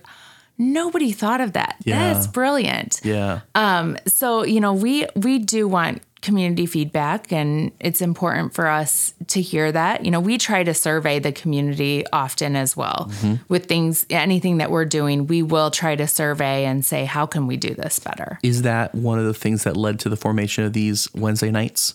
nobody 0.57 1.11
thought 1.11 1.41
of 1.41 1.53
that. 1.53 1.75
Yeah. 1.83 2.13
That's 2.13 2.27
brilliant 2.27 3.01
Yeah. 3.03 3.41
Um, 3.55 3.97
so 4.05 4.43
you 4.43 4.59
know 4.61 4.73
we 4.73 5.05
we 5.15 5.39
do 5.39 5.67
want 5.67 6.01
community 6.23 6.65
feedback 6.65 7.31
and 7.31 7.71
it's 7.79 8.01
important 8.01 8.53
for 8.53 8.67
us 8.67 9.13
to 9.27 9.41
hear 9.41 9.71
that 9.71 10.03
you 10.03 10.09
know 10.09 10.19
we 10.19 10.37
try 10.37 10.63
to 10.63 10.73
survey 10.73 11.19
the 11.19 11.31
community 11.31 12.03
often 12.11 12.55
as 12.55 12.75
well 12.75 13.07
mm-hmm. 13.11 13.35
with 13.49 13.67
things 13.67 14.05
anything 14.09 14.57
that 14.57 14.71
we're 14.71 14.85
doing 14.85 15.27
we 15.27 15.43
will 15.43 15.69
try 15.69 15.95
to 15.95 16.07
survey 16.07 16.65
and 16.65 16.83
say 16.83 17.05
how 17.05 17.25
can 17.25 17.45
we 17.45 17.57
do 17.57 17.75
this 17.75 17.99
better 17.99 18.39
Is 18.41 18.63
that 18.63 18.95
one 18.95 19.19
of 19.19 19.25
the 19.25 19.33
things 19.33 19.63
that 19.63 19.77
led 19.77 19.99
to 19.99 20.09
the 20.09 20.17
formation 20.17 20.63
of 20.63 20.73
these 20.73 21.07
Wednesday 21.13 21.51
nights? 21.51 21.93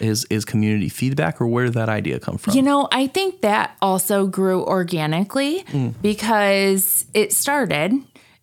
Is 0.00 0.24
is 0.30 0.44
community 0.44 0.88
feedback 0.88 1.40
or 1.40 1.46
where 1.46 1.64
did 1.66 1.74
that 1.74 1.88
idea 1.88 2.20
come 2.20 2.38
from? 2.38 2.54
You 2.54 2.62
know, 2.62 2.88
I 2.92 3.06
think 3.06 3.40
that 3.40 3.76
also 3.80 4.26
grew 4.26 4.64
organically 4.64 5.64
mm. 5.64 5.94
because 6.02 7.06
it 7.14 7.32
started 7.32 7.92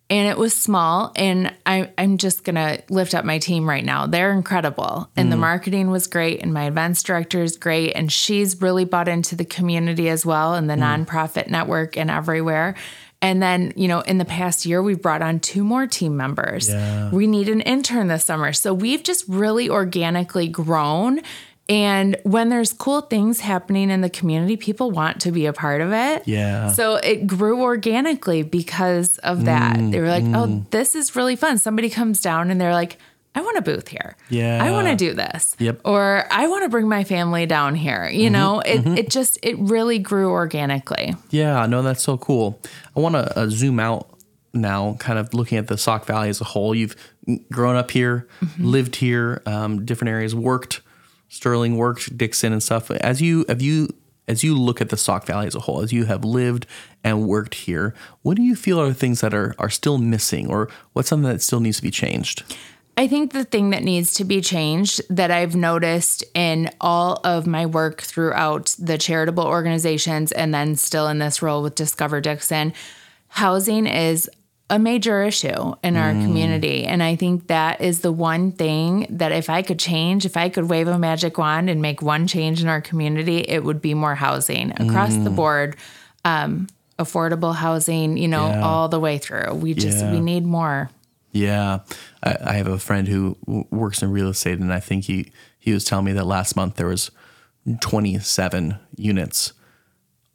and 0.08 0.28
it 0.28 0.38
was 0.38 0.56
small. 0.56 1.12
And 1.16 1.52
I, 1.64 1.90
I'm 1.98 2.16
just 2.18 2.44
going 2.44 2.54
to 2.54 2.82
lift 2.88 3.14
up 3.14 3.24
my 3.24 3.38
team 3.38 3.68
right 3.68 3.84
now. 3.84 4.06
They're 4.06 4.32
incredible. 4.32 5.10
And 5.16 5.32
the 5.32 5.36
mm. 5.36 5.40
marketing 5.40 5.90
was 5.90 6.06
great. 6.06 6.42
And 6.42 6.54
my 6.54 6.66
events 6.66 7.02
director 7.02 7.42
is 7.42 7.56
great. 7.56 7.92
And 7.92 8.12
she's 8.12 8.60
really 8.60 8.84
bought 8.84 9.08
into 9.08 9.34
the 9.34 9.44
community 9.44 10.08
as 10.08 10.24
well 10.24 10.54
and 10.54 10.70
the 10.70 10.74
mm. 10.74 11.06
nonprofit 11.06 11.48
network 11.48 11.96
and 11.96 12.10
everywhere. 12.10 12.76
And 13.22 13.42
then, 13.42 13.72
you 13.74 13.88
know, 13.88 14.00
in 14.02 14.18
the 14.18 14.24
past 14.24 14.66
year, 14.66 14.82
we've 14.82 15.00
brought 15.00 15.22
on 15.22 15.40
two 15.40 15.64
more 15.64 15.86
team 15.86 16.16
members. 16.16 16.68
Yeah. 16.68 17.10
We 17.10 17.26
need 17.26 17.48
an 17.48 17.62
intern 17.62 18.08
this 18.08 18.24
summer. 18.24 18.52
So 18.52 18.74
we've 18.74 19.02
just 19.02 19.24
really 19.26 19.68
organically 19.68 20.48
grown. 20.48 21.20
And 21.68 22.16
when 22.22 22.48
there's 22.48 22.72
cool 22.72 23.00
things 23.00 23.40
happening 23.40 23.90
in 23.90 24.00
the 24.00 24.10
community, 24.10 24.56
people 24.56 24.92
want 24.92 25.20
to 25.22 25.32
be 25.32 25.46
a 25.46 25.52
part 25.52 25.80
of 25.80 25.92
it. 25.92 26.26
Yeah. 26.26 26.70
So 26.70 26.96
it 26.96 27.26
grew 27.26 27.62
organically 27.62 28.44
because 28.44 29.18
of 29.18 29.46
that. 29.46 29.76
Mm, 29.76 29.90
they 29.90 30.00
were 30.00 30.08
like, 30.08 30.22
oh, 30.24 30.46
mm. 30.46 30.70
this 30.70 30.94
is 30.94 31.16
really 31.16 31.34
fun. 31.34 31.58
Somebody 31.58 31.90
comes 31.90 32.20
down 32.20 32.50
and 32.50 32.60
they're 32.60 32.72
like, 32.72 32.98
I 33.34 33.40
want 33.40 33.58
a 33.58 33.62
booth 33.62 33.88
here. 33.88 34.16
Yeah. 34.30 34.64
I 34.64 34.70
want 34.70 34.86
to 34.88 34.94
do 34.94 35.12
this. 35.12 35.56
Yep. 35.58 35.80
Or 35.84 36.26
I 36.30 36.46
want 36.46 36.62
to 36.62 36.68
bring 36.70 36.88
my 36.88 37.04
family 37.04 37.46
down 37.46 37.74
here. 37.74 38.08
You 38.08 38.26
mm-hmm. 38.26 38.32
know, 38.32 38.60
it, 38.60 38.78
mm-hmm. 38.78 38.96
it 38.96 39.10
just, 39.10 39.38
it 39.42 39.58
really 39.58 39.98
grew 39.98 40.30
organically. 40.30 41.14
Yeah, 41.30 41.66
no, 41.66 41.82
that's 41.82 42.02
so 42.02 42.16
cool. 42.16 42.60
I 42.96 43.00
want 43.00 43.14
to 43.16 43.38
uh, 43.38 43.48
zoom 43.48 43.80
out 43.80 44.08
now, 44.54 44.96
kind 45.00 45.18
of 45.18 45.34
looking 45.34 45.58
at 45.58 45.66
the 45.66 45.76
Sauk 45.76 46.06
Valley 46.06 46.28
as 46.28 46.40
a 46.40 46.44
whole. 46.44 46.74
You've 46.74 46.96
grown 47.52 47.76
up 47.76 47.90
here, 47.90 48.26
mm-hmm. 48.40 48.64
lived 48.64 48.96
here, 48.96 49.42
um, 49.44 49.84
different 49.84 50.10
areas, 50.10 50.34
worked 50.34 50.80
Sterling, 51.28 51.76
worked 51.76 52.16
Dixon 52.16 52.52
and 52.52 52.62
stuff. 52.62 52.90
As 52.90 53.20
you 53.20 53.44
have 53.48 53.62
you 53.62 53.88
as 54.28 54.42
you 54.42 54.58
look 54.58 54.80
at 54.80 54.88
the 54.88 54.96
Sauk 54.96 55.24
Valley 55.24 55.46
as 55.46 55.54
a 55.54 55.60
whole, 55.60 55.82
as 55.82 55.92
you 55.92 56.04
have 56.06 56.24
lived 56.24 56.66
and 57.04 57.28
worked 57.28 57.54
here, 57.54 57.94
what 58.22 58.36
do 58.36 58.42
you 58.42 58.56
feel 58.56 58.80
are 58.80 58.92
things 58.92 59.20
that 59.20 59.34
are 59.34 59.54
are 59.58 59.70
still 59.70 59.98
missing, 59.98 60.48
or 60.48 60.68
what's 60.92 61.08
something 61.08 61.30
that 61.30 61.42
still 61.42 61.60
needs 61.60 61.76
to 61.76 61.82
be 61.82 61.90
changed? 61.90 62.42
I 62.98 63.08
think 63.08 63.32
the 63.32 63.44
thing 63.44 63.70
that 63.70 63.82
needs 63.82 64.14
to 64.14 64.24
be 64.24 64.40
changed 64.40 65.02
that 65.10 65.30
I've 65.30 65.54
noticed 65.54 66.24
in 66.34 66.70
all 66.80 67.20
of 67.24 67.46
my 67.46 67.66
work 67.66 68.00
throughout 68.00 68.74
the 68.78 68.96
charitable 68.96 69.44
organizations 69.44 70.32
and 70.32 70.54
then 70.54 70.76
still 70.76 71.06
in 71.08 71.18
this 71.18 71.42
role 71.42 71.62
with 71.62 71.74
Discover 71.74 72.22
Dixon, 72.22 72.72
housing 73.28 73.86
is 73.86 74.30
a 74.68 74.78
major 74.78 75.22
issue 75.22 75.74
in 75.84 75.96
our 75.96 76.10
community. 76.12 76.84
And 76.84 77.00
I 77.02 77.14
think 77.14 77.46
that 77.46 77.80
is 77.80 78.00
the 78.00 78.10
one 78.10 78.50
thing 78.50 79.06
that 79.10 79.30
if 79.30 79.48
I 79.48 79.62
could 79.62 79.78
change, 79.78 80.24
if 80.26 80.36
I 80.36 80.48
could 80.48 80.68
wave 80.68 80.88
a 80.88 80.98
magic 80.98 81.38
wand 81.38 81.70
and 81.70 81.80
make 81.80 82.02
one 82.02 82.26
change 82.26 82.60
in 82.62 82.68
our 82.68 82.80
community, 82.80 83.38
it 83.38 83.62
would 83.62 83.80
be 83.80 83.94
more 83.94 84.16
housing 84.16 84.72
across 84.80 85.14
the 85.16 85.30
board. 85.30 85.76
Um, 86.24 86.66
affordable 86.98 87.54
housing, 87.54 88.16
you 88.16 88.26
know, 88.26 88.48
Yeah. 88.48 88.62
all 88.62 88.88
the 88.88 88.98
way 88.98 89.18
through. 89.18 89.54
We 89.54 89.74
just 89.74 89.98
Yeah. 89.98 90.10
we 90.12 90.18
need 90.20 90.44
more. 90.44 90.90
Yeah, 91.30 91.80
I, 92.22 92.36
I 92.46 92.52
have 92.54 92.66
a 92.66 92.78
friend 92.78 93.06
who 93.06 93.36
w- 93.46 93.66
works 93.70 94.02
in 94.02 94.10
real 94.10 94.30
estate, 94.30 94.58
and 94.58 94.72
I 94.72 94.80
think 94.80 95.04
he 95.04 95.30
he 95.58 95.72
was 95.72 95.84
telling 95.84 96.06
me 96.06 96.12
that 96.12 96.24
last 96.26 96.56
month 96.56 96.76
there 96.76 96.86
was 96.86 97.10
27 97.80 98.78
units 98.96 99.52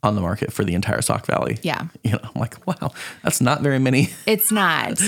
on 0.02 0.14
the 0.14 0.20
market 0.20 0.52
for 0.52 0.64
the 0.64 0.74
entire 0.74 1.00
Sauk 1.00 1.26
Valley. 1.26 1.58
Yeah. 1.62 1.86
you 2.02 2.12
know, 2.12 2.20
I'm 2.22 2.40
like, 2.40 2.66
wow, 2.66 2.92
that's 3.22 3.40
not 3.40 3.62
very 3.62 3.78
many 3.78 4.10
It's 4.26 4.50
not. 4.50 5.00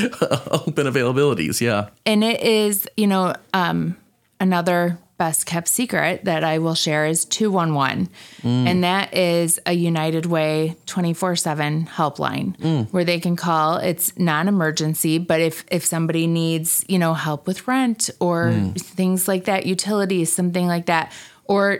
open 0.50 0.86
availabilities. 0.86 1.60
Yeah, 1.60 1.88
and 2.06 2.22
it 2.22 2.40
is, 2.42 2.88
you 2.96 3.06
know, 3.06 3.34
um, 3.52 3.96
another 4.40 4.98
best 5.16 5.46
kept 5.46 5.68
secret 5.68 6.24
that 6.24 6.42
I 6.42 6.58
will 6.58 6.74
share 6.74 7.06
is 7.06 7.24
211. 7.24 8.08
Mm. 8.42 8.66
And 8.66 8.84
that 8.84 9.14
is 9.14 9.60
a 9.64 9.72
United 9.72 10.26
Way 10.26 10.76
24 10.86 11.36
7 11.36 11.86
helpline 11.86 12.56
mm. 12.56 12.92
where 12.92 13.04
they 13.04 13.20
can 13.20 13.36
call. 13.36 13.76
It's 13.76 14.16
non 14.18 14.48
emergency, 14.48 15.18
but 15.18 15.40
if, 15.40 15.64
if 15.70 15.84
somebody 15.84 16.26
needs, 16.26 16.84
you 16.88 16.98
know, 16.98 17.14
help 17.14 17.46
with 17.46 17.68
rent 17.68 18.10
or 18.20 18.46
mm. 18.46 18.80
things 18.80 19.28
like 19.28 19.44
that, 19.44 19.66
utilities, 19.66 20.32
something 20.32 20.66
like 20.66 20.86
that, 20.86 21.12
or 21.44 21.78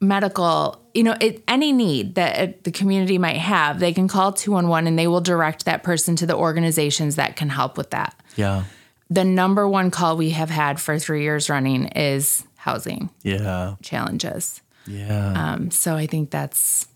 medical, 0.00 0.79
you 0.94 1.02
know, 1.02 1.16
it, 1.20 1.42
any 1.46 1.72
need 1.72 2.14
that 2.16 2.48
uh, 2.48 2.52
the 2.64 2.72
community 2.72 3.18
might 3.18 3.36
have, 3.36 3.78
they 3.80 3.92
can 3.92 4.08
call 4.08 4.32
211 4.32 4.88
and 4.88 4.98
they 4.98 5.06
will 5.06 5.20
direct 5.20 5.64
that 5.64 5.82
person 5.82 6.16
to 6.16 6.26
the 6.26 6.34
organizations 6.34 7.16
that 7.16 7.36
can 7.36 7.48
help 7.48 7.76
with 7.76 7.90
that 7.90 8.14
yeah, 8.36 8.64
the 9.08 9.24
number 9.24 9.68
one 9.68 9.90
call 9.90 10.16
we 10.16 10.30
have 10.30 10.50
had 10.50 10.80
for 10.80 10.98
three 10.98 11.22
years 11.22 11.50
running 11.50 11.86
is 11.88 12.44
housing 12.56 13.10
yeah, 13.22 13.76
challenges. 13.82 14.62
yeah. 14.86 15.52
Um, 15.52 15.70
so 15.70 15.96
I 15.96 16.06
think 16.06 16.30
that's 16.30 16.86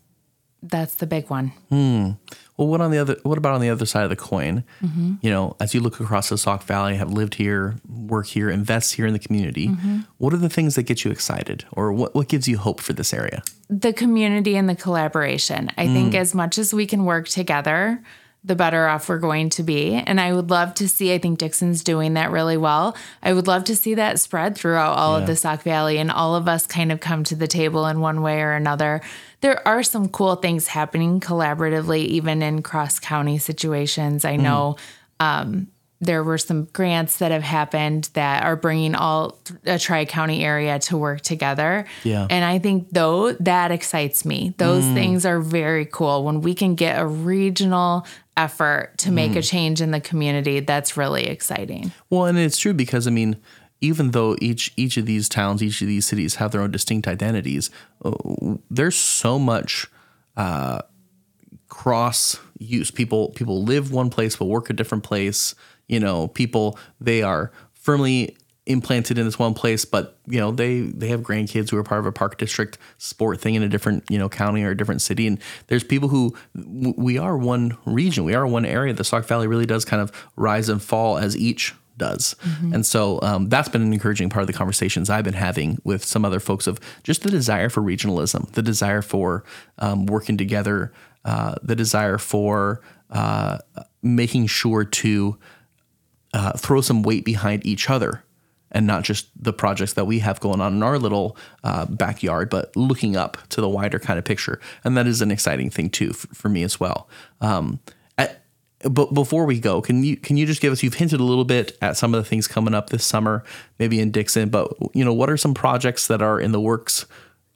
that's 0.62 0.94
the 0.96 1.06
big 1.06 1.28
one. 1.28 1.52
Well, 2.56 2.68
what 2.68 2.80
on 2.80 2.92
the 2.92 2.98
other? 2.98 3.16
What 3.24 3.36
about 3.36 3.54
on 3.54 3.60
the 3.60 3.70
other 3.70 3.86
side 3.86 4.04
of 4.04 4.10
the 4.10 4.16
coin? 4.16 4.62
Mm-hmm. 4.80 5.14
You 5.22 5.30
know, 5.30 5.56
as 5.60 5.74
you 5.74 5.80
look 5.80 5.98
across 5.98 6.28
the 6.28 6.38
Sauk 6.38 6.62
Valley, 6.62 6.96
have 6.96 7.10
lived 7.10 7.34
here, 7.34 7.76
work 7.88 8.26
here, 8.26 8.48
invest 8.48 8.94
here 8.94 9.06
in 9.06 9.12
the 9.12 9.18
community. 9.18 9.68
Mm-hmm. 9.68 10.00
What 10.18 10.32
are 10.32 10.38
the 10.38 10.48
things 10.48 10.76
that 10.76 10.84
get 10.84 11.04
you 11.04 11.10
excited, 11.10 11.64
or 11.72 11.92
what 11.92 12.14
what 12.14 12.28
gives 12.28 12.46
you 12.46 12.58
hope 12.58 12.80
for 12.80 12.92
this 12.92 13.12
area? 13.12 13.42
The 13.68 13.92
community 13.92 14.56
and 14.56 14.68
the 14.68 14.76
collaboration. 14.76 15.70
I 15.76 15.88
think 15.88 16.14
as 16.14 16.34
much 16.34 16.58
as 16.58 16.72
we 16.72 16.86
can 16.86 17.04
work 17.04 17.28
together, 17.28 18.02
the 18.46 18.54
better 18.54 18.86
off 18.86 19.08
we're 19.08 19.18
going 19.18 19.48
to 19.48 19.62
be. 19.62 19.94
And 19.94 20.20
I 20.20 20.32
would 20.34 20.50
love 20.50 20.74
to 20.74 20.86
see, 20.86 21.14
I 21.14 21.18
think 21.18 21.38
Dixon's 21.38 21.82
doing 21.82 22.12
that 22.14 22.30
really 22.30 22.58
well. 22.58 22.94
I 23.22 23.32
would 23.32 23.46
love 23.46 23.64
to 23.64 23.74
see 23.76 23.94
that 23.94 24.20
spread 24.20 24.54
throughout 24.54 24.98
all 24.98 25.14
Yeah. 25.16 25.22
of 25.22 25.26
the 25.26 25.34
Sauk 25.34 25.62
Valley 25.62 25.96
and 25.96 26.10
all 26.10 26.34
of 26.36 26.46
us 26.46 26.66
kind 26.66 26.92
of 26.92 27.00
come 27.00 27.24
to 27.24 27.34
the 27.34 27.48
table 27.48 27.86
in 27.86 28.00
one 28.00 28.20
way 28.20 28.42
or 28.42 28.52
another. 28.52 29.00
There 29.40 29.66
are 29.66 29.82
some 29.82 30.08
cool 30.10 30.36
things 30.36 30.68
happening 30.68 31.20
collaboratively, 31.20 32.04
even 32.04 32.42
in 32.42 32.60
cross 32.62 32.98
county 33.00 33.38
situations. 33.38 34.24
I 34.26 34.36
know 34.36 34.76
um, 35.20 35.68
there 36.00 36.22
were 36.24 36.36
some 36.38 36.64
grants 36.66 37.18
that 37.18 37.30
have 37.30 37.42
happened 37.42 38.10
that 38.12 38.42
are 38.42 38.56
bringing 38.56 38.94
all 38.94 39.38
a 39.64 39.78
tri 39.78 40.04
county 40.04 40.44
area 40.44 40.78
to 40.80 40.98
work 40.98 41.22
together. 41.22 41.86
Yeah. 42.02 42.26
And 42.28 42.44
I 42.44 42.58
think 42.58 42.88
though 42.90 43.32
that 43.34 43.70
excites 43.70 44.24
me. 44.26 44.52
Those 44.58 44.84
things 44.84 45.24
are 45.24 45.40
very 45.40 45.86
cool 45.86 46.24
when 46.24 46.42
we 46.42 46.54
can 46.54 46.74
get 46.74 47.00
a 47.00 47.06
regional 47.06 48.06
effort 48.36 48.98
to 48.98 49.10
make 49.10 49.36
a 49.36 49.42
change 49.42 49.80
in 49.80 49.90
the 49.90 50.00
community. 50.00 50.60
That's 50.60 50.96
really 50.96 51.26
exciting. 51.26 51.92
Well, 52.10 52.26
and 52.26 52.38
it's 52.38 52.58
true 52.58 52.74
because 52.74 53.06
I 53.06 53.10
mean, 53.10 53.36
even 53.80 54.12
though 54.12 54.36
each 54.40 54.72
each 54.76 54.96
of 54.96 55.06
these 55.06 55.28
towns, 55.28 55.62
each 55.62 55.80
of 55.82 55.88
these 55.88 56.06
cities 56.06 56.36
have 56.36 56.52
their 56.52 56.60
own 56.60 56.70
distinct 56.70 57.06
identities, 57.06 57.70
uh, 58.04 58.12
there's 58.70 58.96
so 58.96 59.38
much 59.38 59.86
uh, 60.36 60.80
cross 61.68 62.38
use. 62.58 62.90
People 62.90 63.30
people 63.30 63.62
live 63.62 63.92
one 63.92 64.10
place 64.10 64.36
but 64.36 64.46
work 64.46 64.70
a 64.70 64.72
different 64.72 65.04
place. 65.04 65.54
You 65.86 66.00
know, 66.00 66.28
people 66.28 66.78
they 67.00 67.22
are 67.22 67.52
firmly 67.72 68.36
implanted 68.66 69.18
in 69.18 69.26
this 69.26 69.38
one 69.38 69.54
place, 69.54 69.84
but 69.84 70.18
you 70.26 70.40
know 70.40 70.50
they 70.50 70.80
they 70.80 71.08
have 71.08 71.20
grandkids 71.20 71.70
who 71.70 71.76
are 71.76 71.84
part 71.84 72.00
of 72.00 72.06
a 72.06 72.12
park 72.12 72.38
district 72.38 72.78
sport 72.98 73.40
thing 73.40 73.54
in 73.54 73.62
a 73.62 73.68
different 73.68 74.04
you 74.10 74.18
know 74.18 74.28
county 74.28 74.62
or 74.62 74.70
a 74.70 74.76
different 74.76 75.02
city, 75.02 75.26
and 75.26 75.38
there's 75.66 75.84
people 75.84 76.08
who 76.08 76.34
we 76.96 77.18
are 77.18 77.36
one 77.36 77.76
region, 77.84 78.24
we 78.24 78.34
are 78.34 78.46
one 78.46 78.64
area. 78.64 78.92
The 78.92 79.04
Sauk 79.04 79.26
Valley 79.26 79.46
really 79.46 79.66
does 79.66 79.84
kind 79.84 80.02
of 80.02 80.10
rise 80.36 80.68
and 80.68 80.82
fall 80.82 81.18
as 81.18 81.36
each 81.36 81.74
does. 81.96 82.34
And 82.74 82.84
so 82.84 83.20
um, 83.22 83.48
that's 83.48 83.68
been 83.68 83.82
an 83.82 83.92
encouraging 83.92 84.28
part 84.28 84.42
of 84.42 84.46
the 84.48 84.52
conversations 84.52 85.08
I've 85.08 85.24
been 85.24 85.34
having 85.34 85.78
with 85.84 86.04
some 86.04 86.24
other 86.24 86.40
folks 86.40 86.66
of 86.66 86.80
just 87.04 87.22
the 87.22 87.30
desire 87.30 87.68
for 87.68 87.82
regionalism, 87.82 88.50
the 88.52 88.62
desire 88.62 89.00
for 89.00 89.44
um, 89.78 90.06
working 90.06 90.36
together, 90.36 90.92
uh, 91.24 91.54
the 91.62 91.76
desire 91.76 92.18
for 92.18 92.80
uh, 93.10 93.58
making 94.02 94.48
sure 94.48 94.84
to 94.84 95.38
uh, 96.32 96.52
throw 96.58 96.80
some 96.80 97.04
weight 97.04 97.24
behind 97.24 97.64
each 97.64 97.88
other 97.88 98.23
and 98.74 98.86
not 98.86 99.04
just 99.04 99.28
the 99.42 99.52
projects 99.52 99.94
that 99.94 100.04
we 100.04 100.18
have 100.18 100.40
going 100.40 100.60
on 100.60 100.74
in 100.74 100.82
our 100.82 100.98
little 100.98 101.36
uh, 101.62 101.86
backyard, 101.86 102.50
but 102.50 102.74
looking 102.76 103.16
up 103.16 103.38
to 103.48 103.60
the 103.60 103.68
wider 103.68 103.98
kind 103.98 104.18
of 104.18 104.24
picture. 104.24 104.60
And 104.82 104.96
that 104.96 105.06
is 105.06 105.22
an 105.22 105.30
exciting 105.30 105.70
thing 105.70 105.88
too 105.88 106.12
for, 106.12 106.34
for 106.34 106.48
me 106.48 106.64
as 106.64 106.80
well. 106.80 107.08
Um, 107.40 107.80
at, 108.18 108.42
but 108.80 109.14
before 109.14 109.46
we 109.46 109.60
go, 109.60 109.80
can 109.80 110.02
you 110.02 110.16
can 110.16 110.36
you 110.36 110.44
just 110.44 110.60
give 110.60 110.72
us? 110.72 110.82
You've 110.82 110.94
hinted 110.94 111.20
a 111.20 111.24
little 111.24 111.44
bit 111.44 111.78
at 111.80 111.96
some 111.96 112.12
of 112.14 112.22
the 112.22 112.28
things 112.28 112.48
coming 112.48 112.74
up 112.74 112.90
this 112.90 113.06
summer, 113.06 113.44
maybe 113.78 114.00
in 114.00 114.10
Dixon. 114.10 114.50
But 114.50 114.74
you 114.92 115.04
know, 115.04 115.14
what 115.14 115.30
are 115.30 115.36
some 115.36 115.54
projects 115.54 116.08
that 116.08 116.20
are 116.20 116.38
in 116.38 116.52
the 116.52 116.60
works 116.60 117.06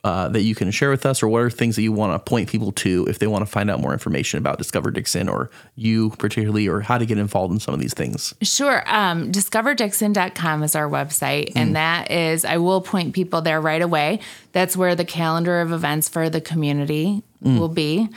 uh, 0.03 0.29
that 0.29 0.41
you 0.41 0.55
can 0.55 0.71
share 0.71 0.89
with 0.89 1.05
us, 1.05 1.21
or 1.21 1.27
what 1.27 1.41
are 1.41 1.49
things 1.49 1.75
that 1.75 1.81
you 1.81 1.91
want 1.91 2.13
to 2.13 2.29
point 2.29 2.49
people 2.49 2.71
to 2.71 3.05
if 3.09 3.19
they 3.19 3.27
want 3.27 3.45
to 3.45 3.51
find 3.51 3.69
out 3.69 3.81
more 3.81 3.91
information 3.91 4.37
about 4.37 4.57
Discover 4.57 4.91
Dixon 4.91 5.27
or 5.27 5.49
you 5.75 6.11
particularly, 6.11 6.67
or 6.67 6.79
how 6.79 6.97
to 6.97 7.05
get 7.05 7.17
involved 7.17 7.53
in 7.53 7.59
some 7.59 7.73
of 7.73 7.81
these 7.81 7.93
things? 7.93 8.33
Sure. 8.41 8.81
Um, 8.87 9.31
discoverdixon.com 9.31 10.63
is 10.63 10.75
our 10.75 10.89
website. 10.89 11.51
And 11.55 11.75
that 11.75 12.11
is, 12.11 12.45
I 12.45 12.57
will 12.57 12.81
point 12.81 13.13
people 13.13 13.41
there 13.41 13.59
right 13.59 13.81
away. 13.81 14.21
That's 14.53 14.77
where 14.77 14.95
the 14.95 15.05
calendar 15.05 15.59
of 15.59 15.71
events 15.73 16.07
for 16.07 16.29
the 16.29 16.39
community 16.39 17.23
will 17.41 17.67
be. 17.69 18.09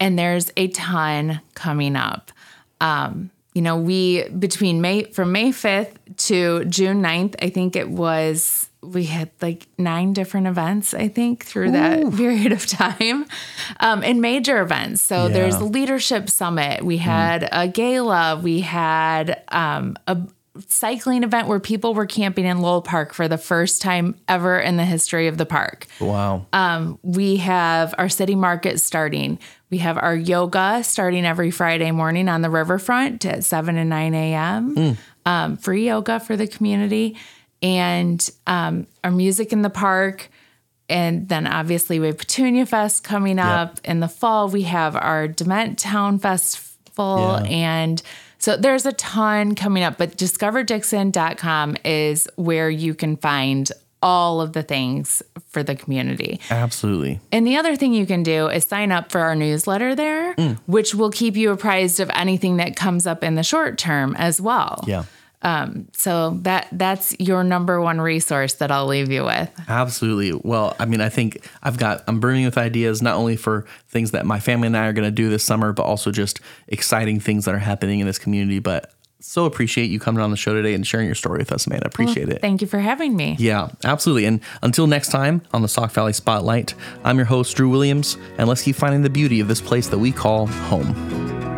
And 0.00 0.18
there's 0.18 0.52
a 0.56 0.68
ton 0.68 1.40
coming 1.54 1.96
up. 1.96 2.32
Um, 2.80 3.30
you 3.54 3.62
know, 3.62 3.76
we, 3.76 4.28
between 4.28 4.80
May, 4.80 5.04
from 5.04 5.32
May 5.32 5.50
5th 5.50 5.94
to 6.28 6.64
June 6.66 7.02
9th, 7.02 7.34
I 7.42 7.50
think 7.50 7.74
it 7.74 7.88
was, 7.88 8.67
we 8.82 9.04
had 9.04 9.30
like 9.42 9.66
nine 9.76 10.12
different 10.12 10.46
events, 10.46 10.94
I 10.94 11.08
think, 11.08 11.44
through 11.44 11.72
that 11.72 12.14
period 12.16 12.52
of 12.52 12.64
time 12.66 13.26
um, 13.80 14.02
and 14.04 14.20
major 14.20 14.60
events. 14.62 15.02
So 15.02 15.26
Yeah. 15.26 15.32
there's 15.32 15.58
the 15.58 15.64
Leadership 15.64 16.30
Summit. 16.30 16.84
We 16.84 16.98
had 16.98 17.48
a 17.50 17.66
gala. 17.68 18.38
We 18.42 18.60
had 18.60 19.42
um, 19.48 19.96
a 20.06 20.18
cycling 20.68 21.22
event 21.22 21.46
where 21.48 21.60
people 21.60 21.94
were 21.94 22.06
camping 22.06 22.44
in 22.44 22.60
Lowell 22.60 22.82
Park 22.82 23.12
for 23.14 23.28
the 23.28 23.38
first 23.38 23.80
time 23.82 24.16
ever 24.28 24.58
in 24.58 24.76
the 24.76 24.84
history 24.84 25.28
of 25.28 25.38
the 25.38 25.46
park. 25.46 25.86
Wow. 26.00 26.46
Um, 26.52 26.98
we 27.02 27.36
have 27.38 27.94
our 27.98 28.08
city 28.08 28.34
market 28.34 28.80
starting. 28.80 29.38
We 29.70 29.78
have 29.78 29.98
our 29.98 30.16
yoga 30.16 30.82
starting 30.82 31.24
every 31.26 31.50
Friday 31.50 31.90
morning 31.90 32.28
on 32.28 32.42
the 32.42 32.50
riverfront 32.50 33.24
at 33.24 33.44
7 33.44 33.76
and 33.76 33.90
9 33.90 34.14
a.m. 34.14 34.96
Um, 35.26 35.56
free 35.58 35.86
yoga 35.86 36.18
for 36.20 36.36
the 36.36 36.46
community. 36.46 37.16
And 37.62 38.28
um, 38.46 38.86
our 39.02 39.10
music 39.10 39.52
in 39.52 39.62
the 39.62 39.70
park. 39.70 40.30
And 40.88 41.28
then 41.28 41.46
obviously 41.46 42.00
we 42.00 42.06
have 42.06 42.18
Petunia 42.18 42.64
Fest 42.64 43.04
coming 43.04 43.38
up. 43.38 43.80
In 43.84 44.00
the 44.00 44.08
fall, 44.08 44.48
we 44.48 44.62
have 44.62 44.96
our 44.96 45.28
Dement 45.28 45.78
Town 45.78 46.18
Festival. 46.18 47.40
Yeah. 47.42 47.48
And 47.48 48.02
so 48.38 48.56
there's 48.56 48.86
a 48.86 48.92
ton 48.92 49.54
coming 49.54 49.82
up, 49.82 49.98
but 49.98 50.16
discoverdixon.com 50.16 51.76
is 51.84 52.28
where 52.36 52.70
you 52.70 52.94
can 52.94 53.16
find 53.16 53.70
all 54.00 54.40
of 54.40 54.52
the 54.52 54.62
things 54.62 55.22
for 55.48 55.62
the 55.62 55.74
community. 55.74 56.40
Absolutely. 56.50 57.20
And 57.32 57.46
the 57.46 57.56
other 57.56 57.74
thing 57.74 57.92
you 57.92 58.06
can 58.06 58.22
do 58.22 58.46
is 58.46 58.64
sign 58.64 58.92
up 58.92 59.10
for 59.10 59.20
our 59.20 59.34
newsletter 59.34 59.96
there, 59.96 60.34
which 60.66 60.94
will 60.94 61.10
keep 61.10 61.36
you 61.36 61.50
apprised 61.50 61.98
of 61.98 62.08
anything 62.14 62.58
that 62.58 62.76
comes 62.76 63.06
up 63.06 63.24
in 63.24 63.34
the 63.34 63.42
short 63.42 63.76
term 63.76 64.14
as 64.16 64.40
well. 64.40 64.84
Yeah. 64.86 65.04
Um, 65.42 65.86
so 65.92 66.38
that 66.42 66.66
that's 66.72 67.14
your 67.20 67.44
number 67.44 67.80
one 67.80 68.00
resource 68.00 68.54
that 68.54 68.72
I'll 68.72 68.86
leave 68.86 69.10
you 69.10 69.24
with. 69.24 69.50
Absolutely. 69.68 70.40
Well, 70.42 70.74
I 70.80 70.84
mean, 70.84 71.00
I 71.00 71.08
think 71.08 71.48
I've 71.62 71.78
got, 71.78 72.02
I'm 72.08 72.18
brimming 72.18 72.44
with 72.44 72.58
ideas, 72.58 73.02
not 73.02 73.14
only 73.14 73.36
for 73.36 73.64
things 73.88 74.10
that 74.10 74.26
my 74.26 74.40
family 74.40 74.66
and 74.66 74.76
I 74.76 74.86
are 74.86 74.92
going 74.92 75.06
to 75.06 75.12
do 75.12 75.28
this 75.28 75.44
summer, 75.44 75.72
but 75.72 75.84
also 75.84 76.10
just 76.10 76.40
exciting 76.66 77.20
things 77.20 77.44
that 77.44 77.54
are 77.54 77.58
happening 77.60 78.00
in 78.00 78.06
this 78.06 78.18
community. 78.18 78.58
But 78.58 78.92
so 79.20 79.44
appreciate 79.44 79.90
you 79.90 79.98
coming 79.98 80.22
on 80.22 80.30
the 80.30 80.36
show 80.36 80.54
today 80.54 80.74
and 80.74 80.86
sharing 80.86 81.06
your 81.06 81.14
story 81.14 81.38
with 81.38 81.52
us, 81.52 81.66
Amanda. 81.66 81.86
I 81.86 81.88
appreciate 81.88 82.28
it. 82.28 82.40
Thank 82.40 82.60
you 82.60 82.68
for 82.68 82.78
having 82.78 83.16
me. 83.16 83.36
Yeah, 83.38 83.68
absolutely. 83.84 84.26
And 84.26 84.40
until 84.62 84.86
next 84.86 85.08
time 85.08 85.42
on 85.52 85.62
the 85.62 85.68
Sauk 85.68 85.90
Valley 85.90 86.12
Spotlight, 86.12 86.74
I'm 87.04 87.16
your 87.16 87.26
host, 87.26 87.56
Drew 87.56 87.68
Williams, 87.68 88.16
and 88.38 88.48
let's 88.48 88.62
keep 88.62 88.76
finding 88.76 89.02
the 89.02 89.10
beauty 89.10 89.40
of 89.40 89.48
this 89.48 89.60
place 89.60 89.88
that 89.88 89.98
we 89.98 90.12
call 90.12 90.46
home. 90.46 91.57